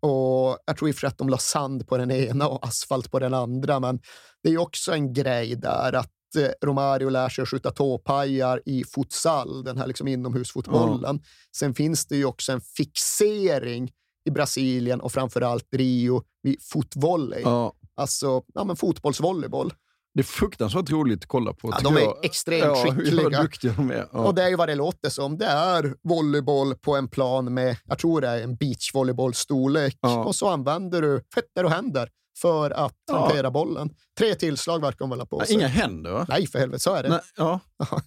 [0.00, 3.10] Och jag tror i och för att de la sand på den ena och asfalt
[3.10, 4.00] på den andra, men
[4.42, 8.84] det är också en grej där att eh, Romario lär sig att skjuta tåpajar i
[8.84, 11.10] futsal, den här liksom inomhusfotbollen.
[11.10, 11.22] Mm.
[11.56, 13.92] Sen finns det ju också en fixering
[14.24, 17.42] i Brasilien och framförallt Rio vid fotvolley.
[17.42, 17.72] Ja.
[17.94, 19.72] Alltså ja, men fotbollsvolleyboll.
[20.14, 21.70] Det är fruktansvärt roligt att kolla på.
[21.72, 22.24] Ja, de är jag.
[22.24, 23.42] extremt ja, skickliga.
[23.42, 24.06] Duktiga de är.
[24.12, 24.18] Ja.
[24.18, 25.38] Och det är ju vad det låter som.
[25.38, 29.98] Det är volleyboll på en plan med, jag tror det är en beachvolleybollstorlek.
[30.00, 30.24] Ja.
[30.24, 32.08] Och så använder du fötter och händer
[32.40, 33.18] för att ja.
[33.18, 33.90] hantera bollen.
[34.18, 35.54] Tre tillslag verkar de väl ha på sig.
[35.54, 36.26] Inga händer va?
[36.28, 37.08] Nej, för helvete, så är det.
[37.08, 37.60] Nej, ja.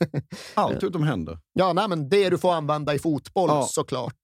[0.54, 1.40] Allt utom händer.
[1.54, 3.68] Ja, nej, men det du får använda i fotboll ja.
[3.70, 4.16] såklart.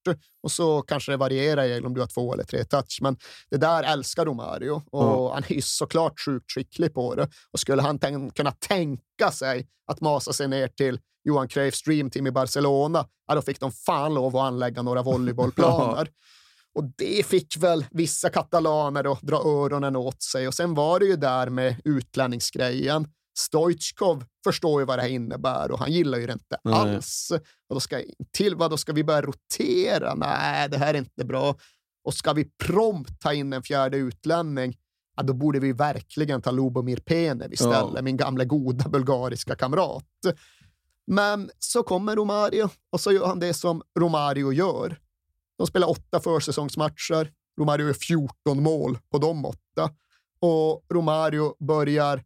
[0.44, 3.00] Och så kanske det varierar om du har två eller tre touch.
[3.02, 3.18] Men
[3.50, 5.34] det där älskar Romario och ja.
[5.34, 7.30] han är såklart sjukt skicklig på det.
[7.52, 12.10] Och skulle han tän kunna tänka sig att masa sig ner till Johan Cruyffs Dream
[12.10, 16.08] Team i Barcelona, ja, då fick de fan lov att anlägga några volleybollplaner.
[16.76, 20.48] Och det fick väl vissa katalaner att dra öronen åt sig.
[20.48, 23.08] Och sen var det ju där med utlänningsgrejen.
[23.40, 26.74] Stoichkov förstår ju vad det här innebär och han gillar ju det inte Nej.
[26.74, 27.32] alls.
[27.70, 28.02] Och då ska,
[28.32, 30.16] till vad då ska vi börja rotera?
[30.16, 31.56] Nej, det här är inte bra.
[32.04, 34.78] Och ska vi prompt ta in en fjärde utlänning,
[35.18, 38.02] ja, då borde vi verkligen ta Lubomir Penev istället, ja.
[38.02, 40.06] min gamla goda bulgariska kamrat.
[41.08, 45.00] Men så kommer Romario och så gör han det som Romario gör.
[45.60, 47.32] De spelar åtta försäsongsmatcher.
[47.60, 49.92] Romario gör 14 mål på de åtta.
[50.42, 52.24] Och Romario börjar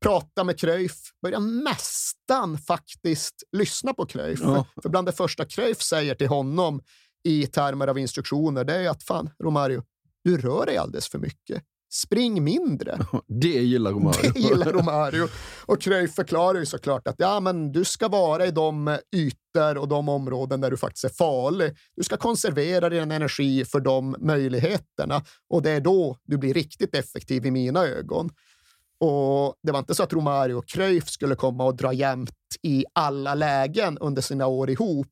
[0.00, 4.40] prata med Cruyff, börjar nästan faktiskt lyssna på Cruyff.
[4.42, 4.66] Ja.
[4.82, 6.82] För bland det första Cruyff säger till honom
[7.24, 9.82] i termer av instruktioner, det är att fan, Romario,
[10.24, 11.62] du rör dig alldeles för mycket.
[11.90, 12.98] Spring mindre.
[13.26, 14.32] Det gillar Romario.
[14.32, 15.28] Det gillar Romario.
[15.66, 19.88] Och Cruyff förklarar ju såklart att ja, men du ska vara i de ytor och
[19.88, 21.76] de områden där du faktiskt är farlig.
[21.96, 26.94] Du ska konservera din energi för de möjligheterna och det är då du blir riktigt
[26.94, 28.30] effektiv i mina ögon.
[29.00, 32.30] Och Det var inte så att Romario och Cruyff skulle komma och dra jämnt
[32.62, 35.06] i alla lägen under sina år ihop,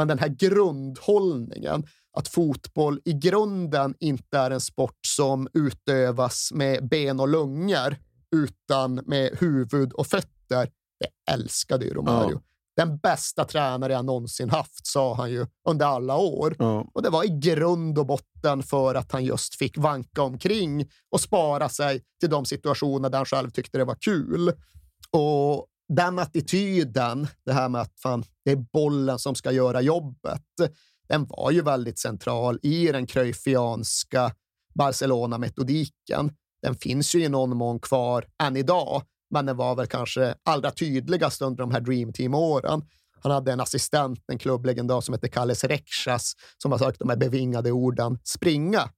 [0.00, 1.86] men den här grundhållningen
[2.16, 7.96] att fotboll i grunden inte är en sport som utövas med ben och lungor
[8.36, 10.68] utan med huvud och fötter.
[11.00, 12.32] Det älskade ju Romario.
[12.34, 12.40] Ja.
[12.76, 16.56] Den bästa tränare jag någonsin haft, sa han ju under alla år.
[16.58, 16.90] Ja.
[16.94, 21.20] Och det var i grund och botten för att han just fick vanka omkring och
[21.20, 24.52] spara sig till de situationer där han själv tyckte det var kul.
[25.10, 30.42] Och den attityden, det här med att fan, det är bollen som ska göra jobbet,
[31.08, 34.32] den var ju väldigt central i den cruyffianska
[34.74, 36.32] Barcelona-metodiken.
[36.62, 40.70] Den finns ju i någon mån kvar än idag, men den var väl kanske allra
[40.70, 42.82] tydligast under de här Dream Team-åren.
[43.22, 47.16] Han hade en assistent, en klubblegendar som hette Kalles Rekshas, som har sagt de här
[47.16, 48.90] bevingade orden springa.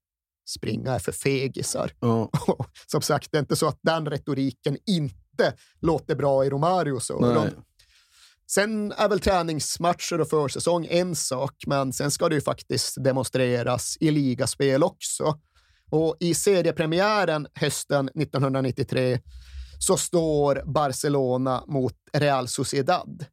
[0.49, 1.93] springa är för fegisar.
[2.01, 2.31] Ja.
[2.87, 5.22] Som sagt, det är inte så att den retoriken inte
[5.81, 7.35] låter bra i Romarios öron.
[7.35, 7.53] Nej.
[8.51, 13.97] Sen är väl träningsmatcher och försäsong en sak, men sen ska det ju faktiskt demonstreras
[14.01, 15.39] i ligaspel också.
[15.91, 19.21] Och i seriepremiären hösten 1993
[19.79, 23.25] så står Barcelona mot Real Sociedad.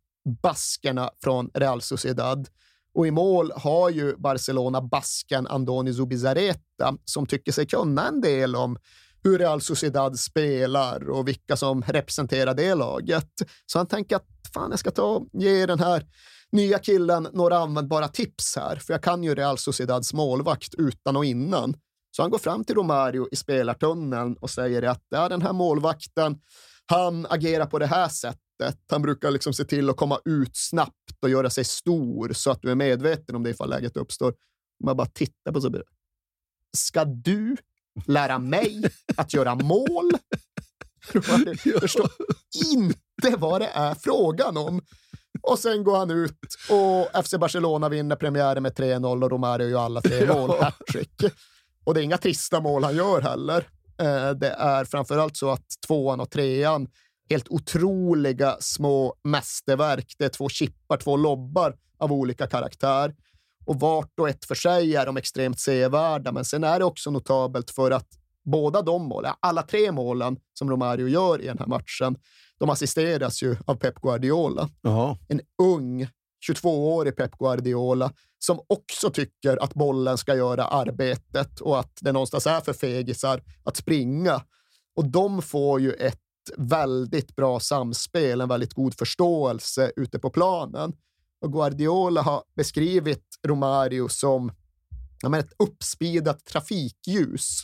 [0.41, 2.47] Baskerna från Real Sociedad.
[2.93, 8.55] Och i mål har ju Barcelona basken Andoni Zubizarreta som tycker sig kunna en del
[8.55, 8.77] om
[9.23, 13.29] hur Real Sociedad spelar och vilka som representerar det laget.
[13.65, 16.05] Så han tänker att fan, jag ska ta och ge den här
[16.51, 21.25] nya killen några användbara tips här, för jag kan ju Real Sociedads målvakt utan och
[21.25, 21.75] innan.
[22.11, 26.37] Så han går fram till Romario i spelartunneln och säger att ja, den här målvakten,
[26.85, 28.77] han agerar på det här sättet.
[28.89, 32.61] Han brukar liksom se till att komma ut snabbt och göra sig stor så att
[32.61, 34.33] du är medveten om det ifall läget uppstår.
[34.83, 35.81] Man bara tittar på så.
[36.77, 37.57] Ska du
[38.05, 38.83] lära mig
[39.15, 40.11] att göra mål?
[41.63, 42.09] Jag förstår
[42.65, 44.81] inte vad det är frågan om.
[45.41, 46.39] Och sen går han ut
[46.69, 51.21] och FC Barcelona vinner premiären med 3-0 och Romario gör alla tre mål, hattrick.
[51.83, 53.67] Och det är inga trista mål han gör heller.
[54.01, 56.87] Eh, det är framförallt så att tvåan och trean,
[57.29, 60.15] helt otroliga små mästerverk.
[60.17, 63.15] Det är två chippar, två lobbar av olika karaktär.
[63.69, 67.11] Och vart och ett för sig är de extremt sevärda, men sen är det också
[67.11, 68.07] notabelt för att
[68.45, 72.15] båda de målen, alla tre målen som Romario gör i den här matchen,
[72.59, 74.69] de assisteras ju av Pep Guardiola.
[74.81, 75.17] Jaha.
[75.27, 76.07] En ung
[76.49, 82.47] 22-årig Pep Guardiola som också tycker att bollen ska göra arbetet och att det någonstans
[82.47, 84.41] är för fegisar att springa.
[84.95, 86.19] Och de får ju ett
[86.57, 90.93] väldigt bra samspel, en väldigt god förståelse ute på planen.
[91.41, 94.51] Och Guardiola har beskrivit Romario som
[95.21, 97.63] ja, men ett uppspidat trafikljus.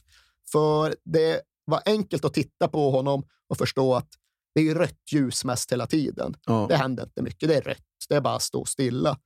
[0.52, 4.10] För det var enkelt att titta på honom och förstå att
[4.56, 6.36] det är rött ljus mest hela tiden.
[6.46, 6.66] Ja.
[6.70, 7.78] Det händer inte mycket, det är rött.
[8.10, 9.18] Det är bara att stå stilla.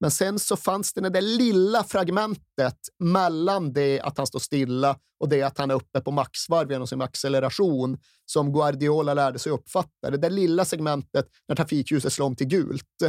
[0.00, 4.96] Men sen så fanns det det där lilla fragmentet mellan det att han står stilla
[5.20, 9.52] och det att han är uppe på maxvarv genom sin acceleration som Guardiola lärde sig
[9.52, 10.10] uppfatta.
[10.10, 13.02] Det där lilla segmentet när trafikljuset slår om till gult.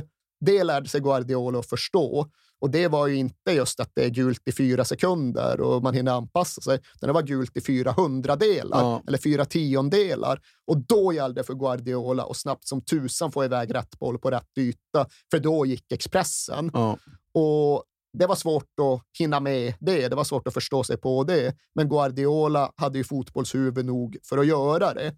[0.45, 2.27] Det lärde sig Guardiola att förstå.
[2.61, 5.93] Och det var ju inte just att det är gult i fyra sekunder och man
[5.93, 9.01] hinner anpassa sig, utan det var gult i fyra hundradelar Ja.
[9.07, 10.39] eller fyra tiondelar.
[10.67, 14.31] Och då gällde det för Guardiola att snabbt som tusan få iväg rätt boll på
[14.31, 16.71] rätt yta, för då gick Expressen.
[16.73, 16.97] Ja.
[17.33, 17.83] Och
[18.17, 20.07] det var svårt att hinna med det.
[20.07, 21.55] Det var svårt att förstå sig på det.
[21.75, 25.15] Men Guardiola hade ju fotbollshuvud nog för att göra det.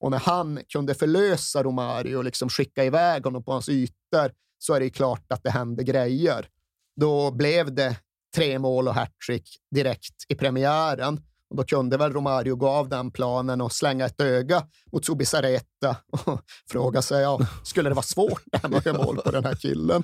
[0.00, 4.74] Och när han kunde förlösa Romario och liksom skicka iväg honom på hans ytor så
[4.74, 6.48] är det ju klart att det hände grejer.
[6.96, 7.96] Då blev det
[8.34, 11.20] tre mål och hattrick direkt i premiären.
[11.50, 15.96] Och då kunde väl Romario gå av den planen och slänga ett öga mot Zubizarreta
[16.12, 16.40] och
[16.70, 19.44] fråga sig, ja, skulle det vara svårt det här med att göra mål på den
[19.44, 20.02] här killen?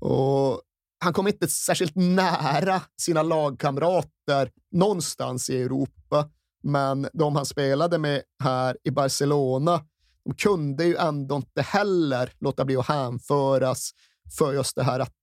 [0.00, 0.60] Och
[1.04, 6.28] han kom inte särskilt nära sina lagkamrater någonstans i Europa,
[6.62, 9.80] men de han spelade med här i Barcelona,
[10.24, 13.90] de kunde ju ändå inte heller låta bli att hänföras
[14.38, 15.14] för just det här att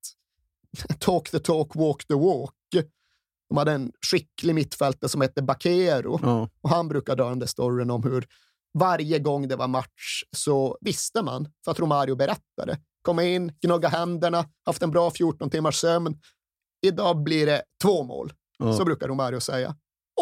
[0.99, 2.54] talk the talk, walk the walk.
[3.49, 6.49] De hade en skicklig mittfältare som hette Bakero Ja.
[6.62, 8.28] och han brukar dra den där storyn om hur
[8.74, 13.88] varje gång det var match så visste man, för att Romario berättade, komma in, gnugga
[13.88, 16.20] händerna, haft en bra 14 timmars sömn.
[16.86, 18.74] Idag blir det två mål, Ja.
[18.74, 19.76] så brukar Romario säga.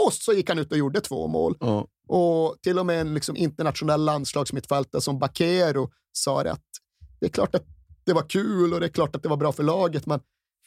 [0.05, 1.57] Och så gick han ut och gjorde två mål.
[1.59, 1.88] Ja.
[2.10, 6.66] Och till och med en liksom internationell landslagsmittfältare som Bakero sa att
[7.20, 7.66] det är klart att
[8.03, 10.20] det var kul och det är klart att det var bra för laget, men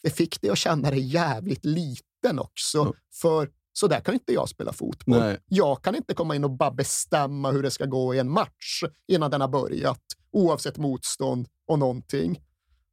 [0.02, 2.94] det fick dig att känna dig jävligt liten också.
[3.20, 5.18] För så där kan inte jag spela fotboll.
[5.18, 5.38] Nej.
[5.46, 8.82] Jag kan inte komma in och bara bestämma hur det ska gå i en match
[9.08, 12.40] innan den har börjat, oavsett motstånd och någonting.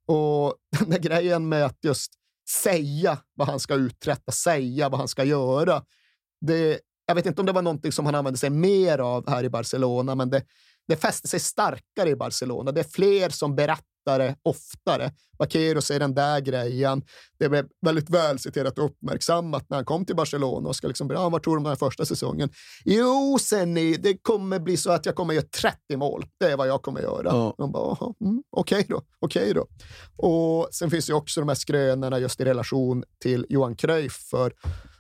[0.08, 2.12] Och den där grejen med att just
[2.64, 5.84] säga vad han ska uträtta, säga vad han ska göra.
[6.41, 6.80] Det,
[7.10, 9.49] jag vet inte om det var någonting som han använde sig mer av här i
[9.49, 10.43] Barcelona, men det,
[10.88, 12.72] det fäste sig starkare i Barcelona.
[12.72, 15.12] Det är fler som berättar det oftare.
[15.39, 17.03] Vaquero säger den där grejen.
[17.39, 21.30] Det blev väldigt välciterat och uppmärksammat när han kom till Barcelona och ska liksom, ja,
[21.30, 22.49] vad tror du om den här första säsongen?
[22.86, 26.26] Jo, Senni, det kommer bli så att jag kommer göra 30 mål.
[26.39, 27.30] Det är vad jag kommer göra.
[27.30, 27.55] Ja.
[27.57, 29.68] De bara, "Jaha, mm, okej då, okej då.
[30.16, 34.28] Och sen finns ju också de här skrönorna just i relation till Johan Cruyff.
[34.30, 34.53] För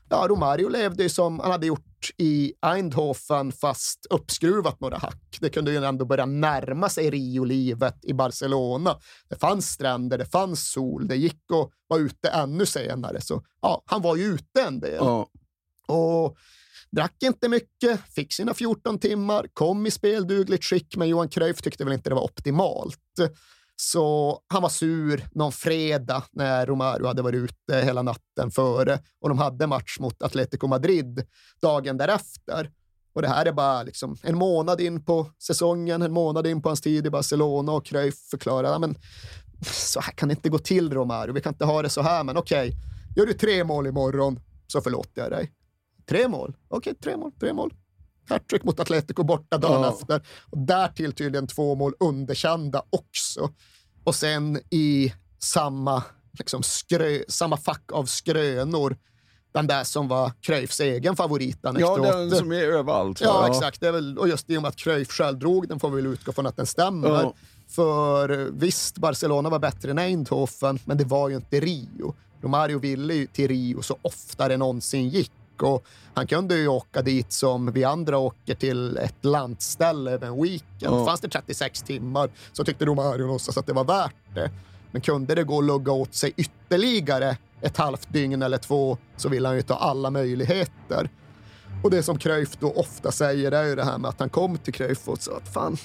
[0.09, 5.37] ja, Romario levde ju som han hade gjort i Eindhoven, fast uppskruvat några hack.
[5.39, 8.97] Det kunde ju ändå börja närma sig Rio-livet i Barcelona.
[9.29, 13.21] Det fanns stränder, det fanns sol, det gick att vara ute ännu senare.
[13.21, 14.97] Så ja, han var ju ute en del.
[14.99, 15.27] Ja.
[15.87, 16.37] Och
[16.91, 21.83] drack inte mycket, fick sina 14 timmar, kom i speldugligt skick, men Johan Cruyff tyckte
[21.83, 22.99] väl inte det var optimalt.
[23.81, 29.29] Så han var sur någon fredag när Romario hade varit ute hela natten före och
[29.29, 31.25] de hade match mot Atletico Madrid
[31.61, 32.71] dagen därefter.
[33.13, 36.69] Och det här är bara liksom en månad in på säsongen, en månad in på
[36.69, 38.97] hans tid i Barcelona och Cruyff förklarar att
[39.65, 41.33] så här kan det inte gå till Romario.
[41.33, 42.79] Vi kan inte ha det så här, men okej, okay,
[43.15, 45.51] gör du tre mål imorgon så förlåter jag dig.
[46.09, 46.55] Tre mål?
[46.67, 47.73] Okej, okay, tre mål, tre mål.
[48.29, 49.89] Hattrick mot Atletico borta dagen ja.
[49.93, 50.21] efter.
[50.49, 53.49] Och därtill tydligen två mål underkända också.
[54.03, 58.97] Och sen i samma, liksom skrö, samma fack av skrönor
[59.51, 63.21] den där som var Cruyffs egen favorit Ja, den som är överallt.
[63.21, 63.83] Ja, ja, exakt.
[63.83, 66.31] Väl, och just i och med att Cruyff själv drog den får vi väl utgå
[66.31, 67.09] från att den stämmer.
[67.09, 67.33] Ja.
[67.67, 72.15] För visst, Barcelona var bättre än Eindhoven, men det var ju inte Rio.
[72.41, 75.31] Romario ville ju till Rio så ofta det någonsin gick
[75.63, 80.43] och han kunde ju åka dit som vi andra åker till ett landställe över en
[80.43, 80.95] weekend.
[80.95, 81.05] Ja.
[81.05, 84.51] Fanns det 36 timmar så tyckte Romario någonstans att det var värt det.
[84.91, 89.29] Men kunde det gå att lugga åt sig ytterligare ett halvt dygn eller två så
[89.29, 91.09] vill han ju ta alla möjligheter.
[91.83, 94.57] Och det som Cruyff då ofta säger är ju det här med att han kom
[94.57, 95.77] till Cruyff och sa att fan,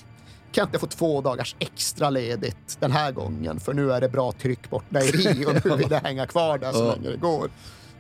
[0.53, 4.09] kan jag inte få två dagars extra ledigt den här gången för nu är det
[4.09, 7.17] bra tryck borta i Rio och nu vill jag hänga kvar där så länge det
[7.17, 7.51] går.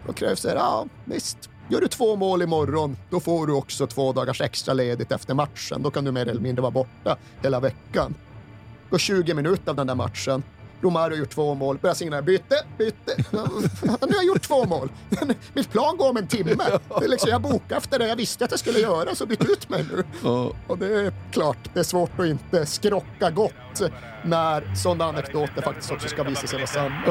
[0.06, 4.12] Och Cruyff säger ja, visst, Gör du två mål imorgon, då får du också två
[4.12, 5.82] dagars extra ledigt efter matchen.
[5.82, 8.14] Då kan du mer eller mindre vara borta hela veckan.
[8.90, 10.42] Går 20 minuter av den där matchen.
[10.80, 13.16] Romario har gjort två mål, börjar signalera byte, byte.
[13.30, 13.38] nu
[13.98, 14.88] har jag gjort två mål.
[15.52, 16.64] Mitt plan går om en timme.
[16.98, 19.44] Det är liksom, jag bokade efter det jag visste att jag skulle göra, så byt
[19.44, 20.04] ut mig nu.
[20.66, 23.82] Och det är klart, det är svårt att inte skrocka gott
[24.24, 27.02] när sådana anekdoter faktiskt också ska visa sig vara sanna.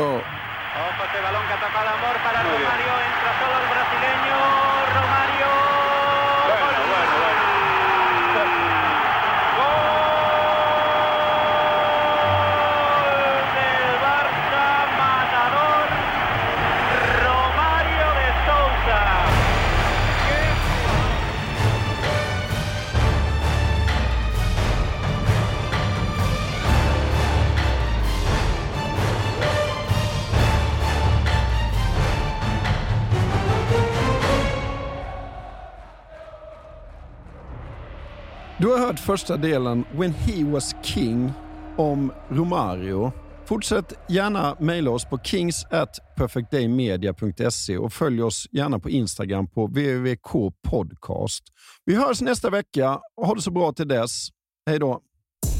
[38.63, 41.31] Du har hört första delen When He Was King
[41.77, 43.11] om Romario.
[43.45, 49.67] Fortsätt gärna mejla oss på kings at perfectdaymedia.se och följ oss gärna på Instagram på
[49.67, 51.43] www.kpodcast.
[51.85, 52.99] Vi hörs nästa vecka.
[53.21, 54.29] Ha det så bra till dess.
[54.69, 55.01] Hej då.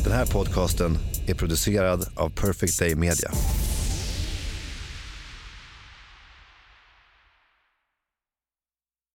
[0.03, 0.97] Den här podcasten
[1.27, 3.29] är producerad av Perfect Day Media.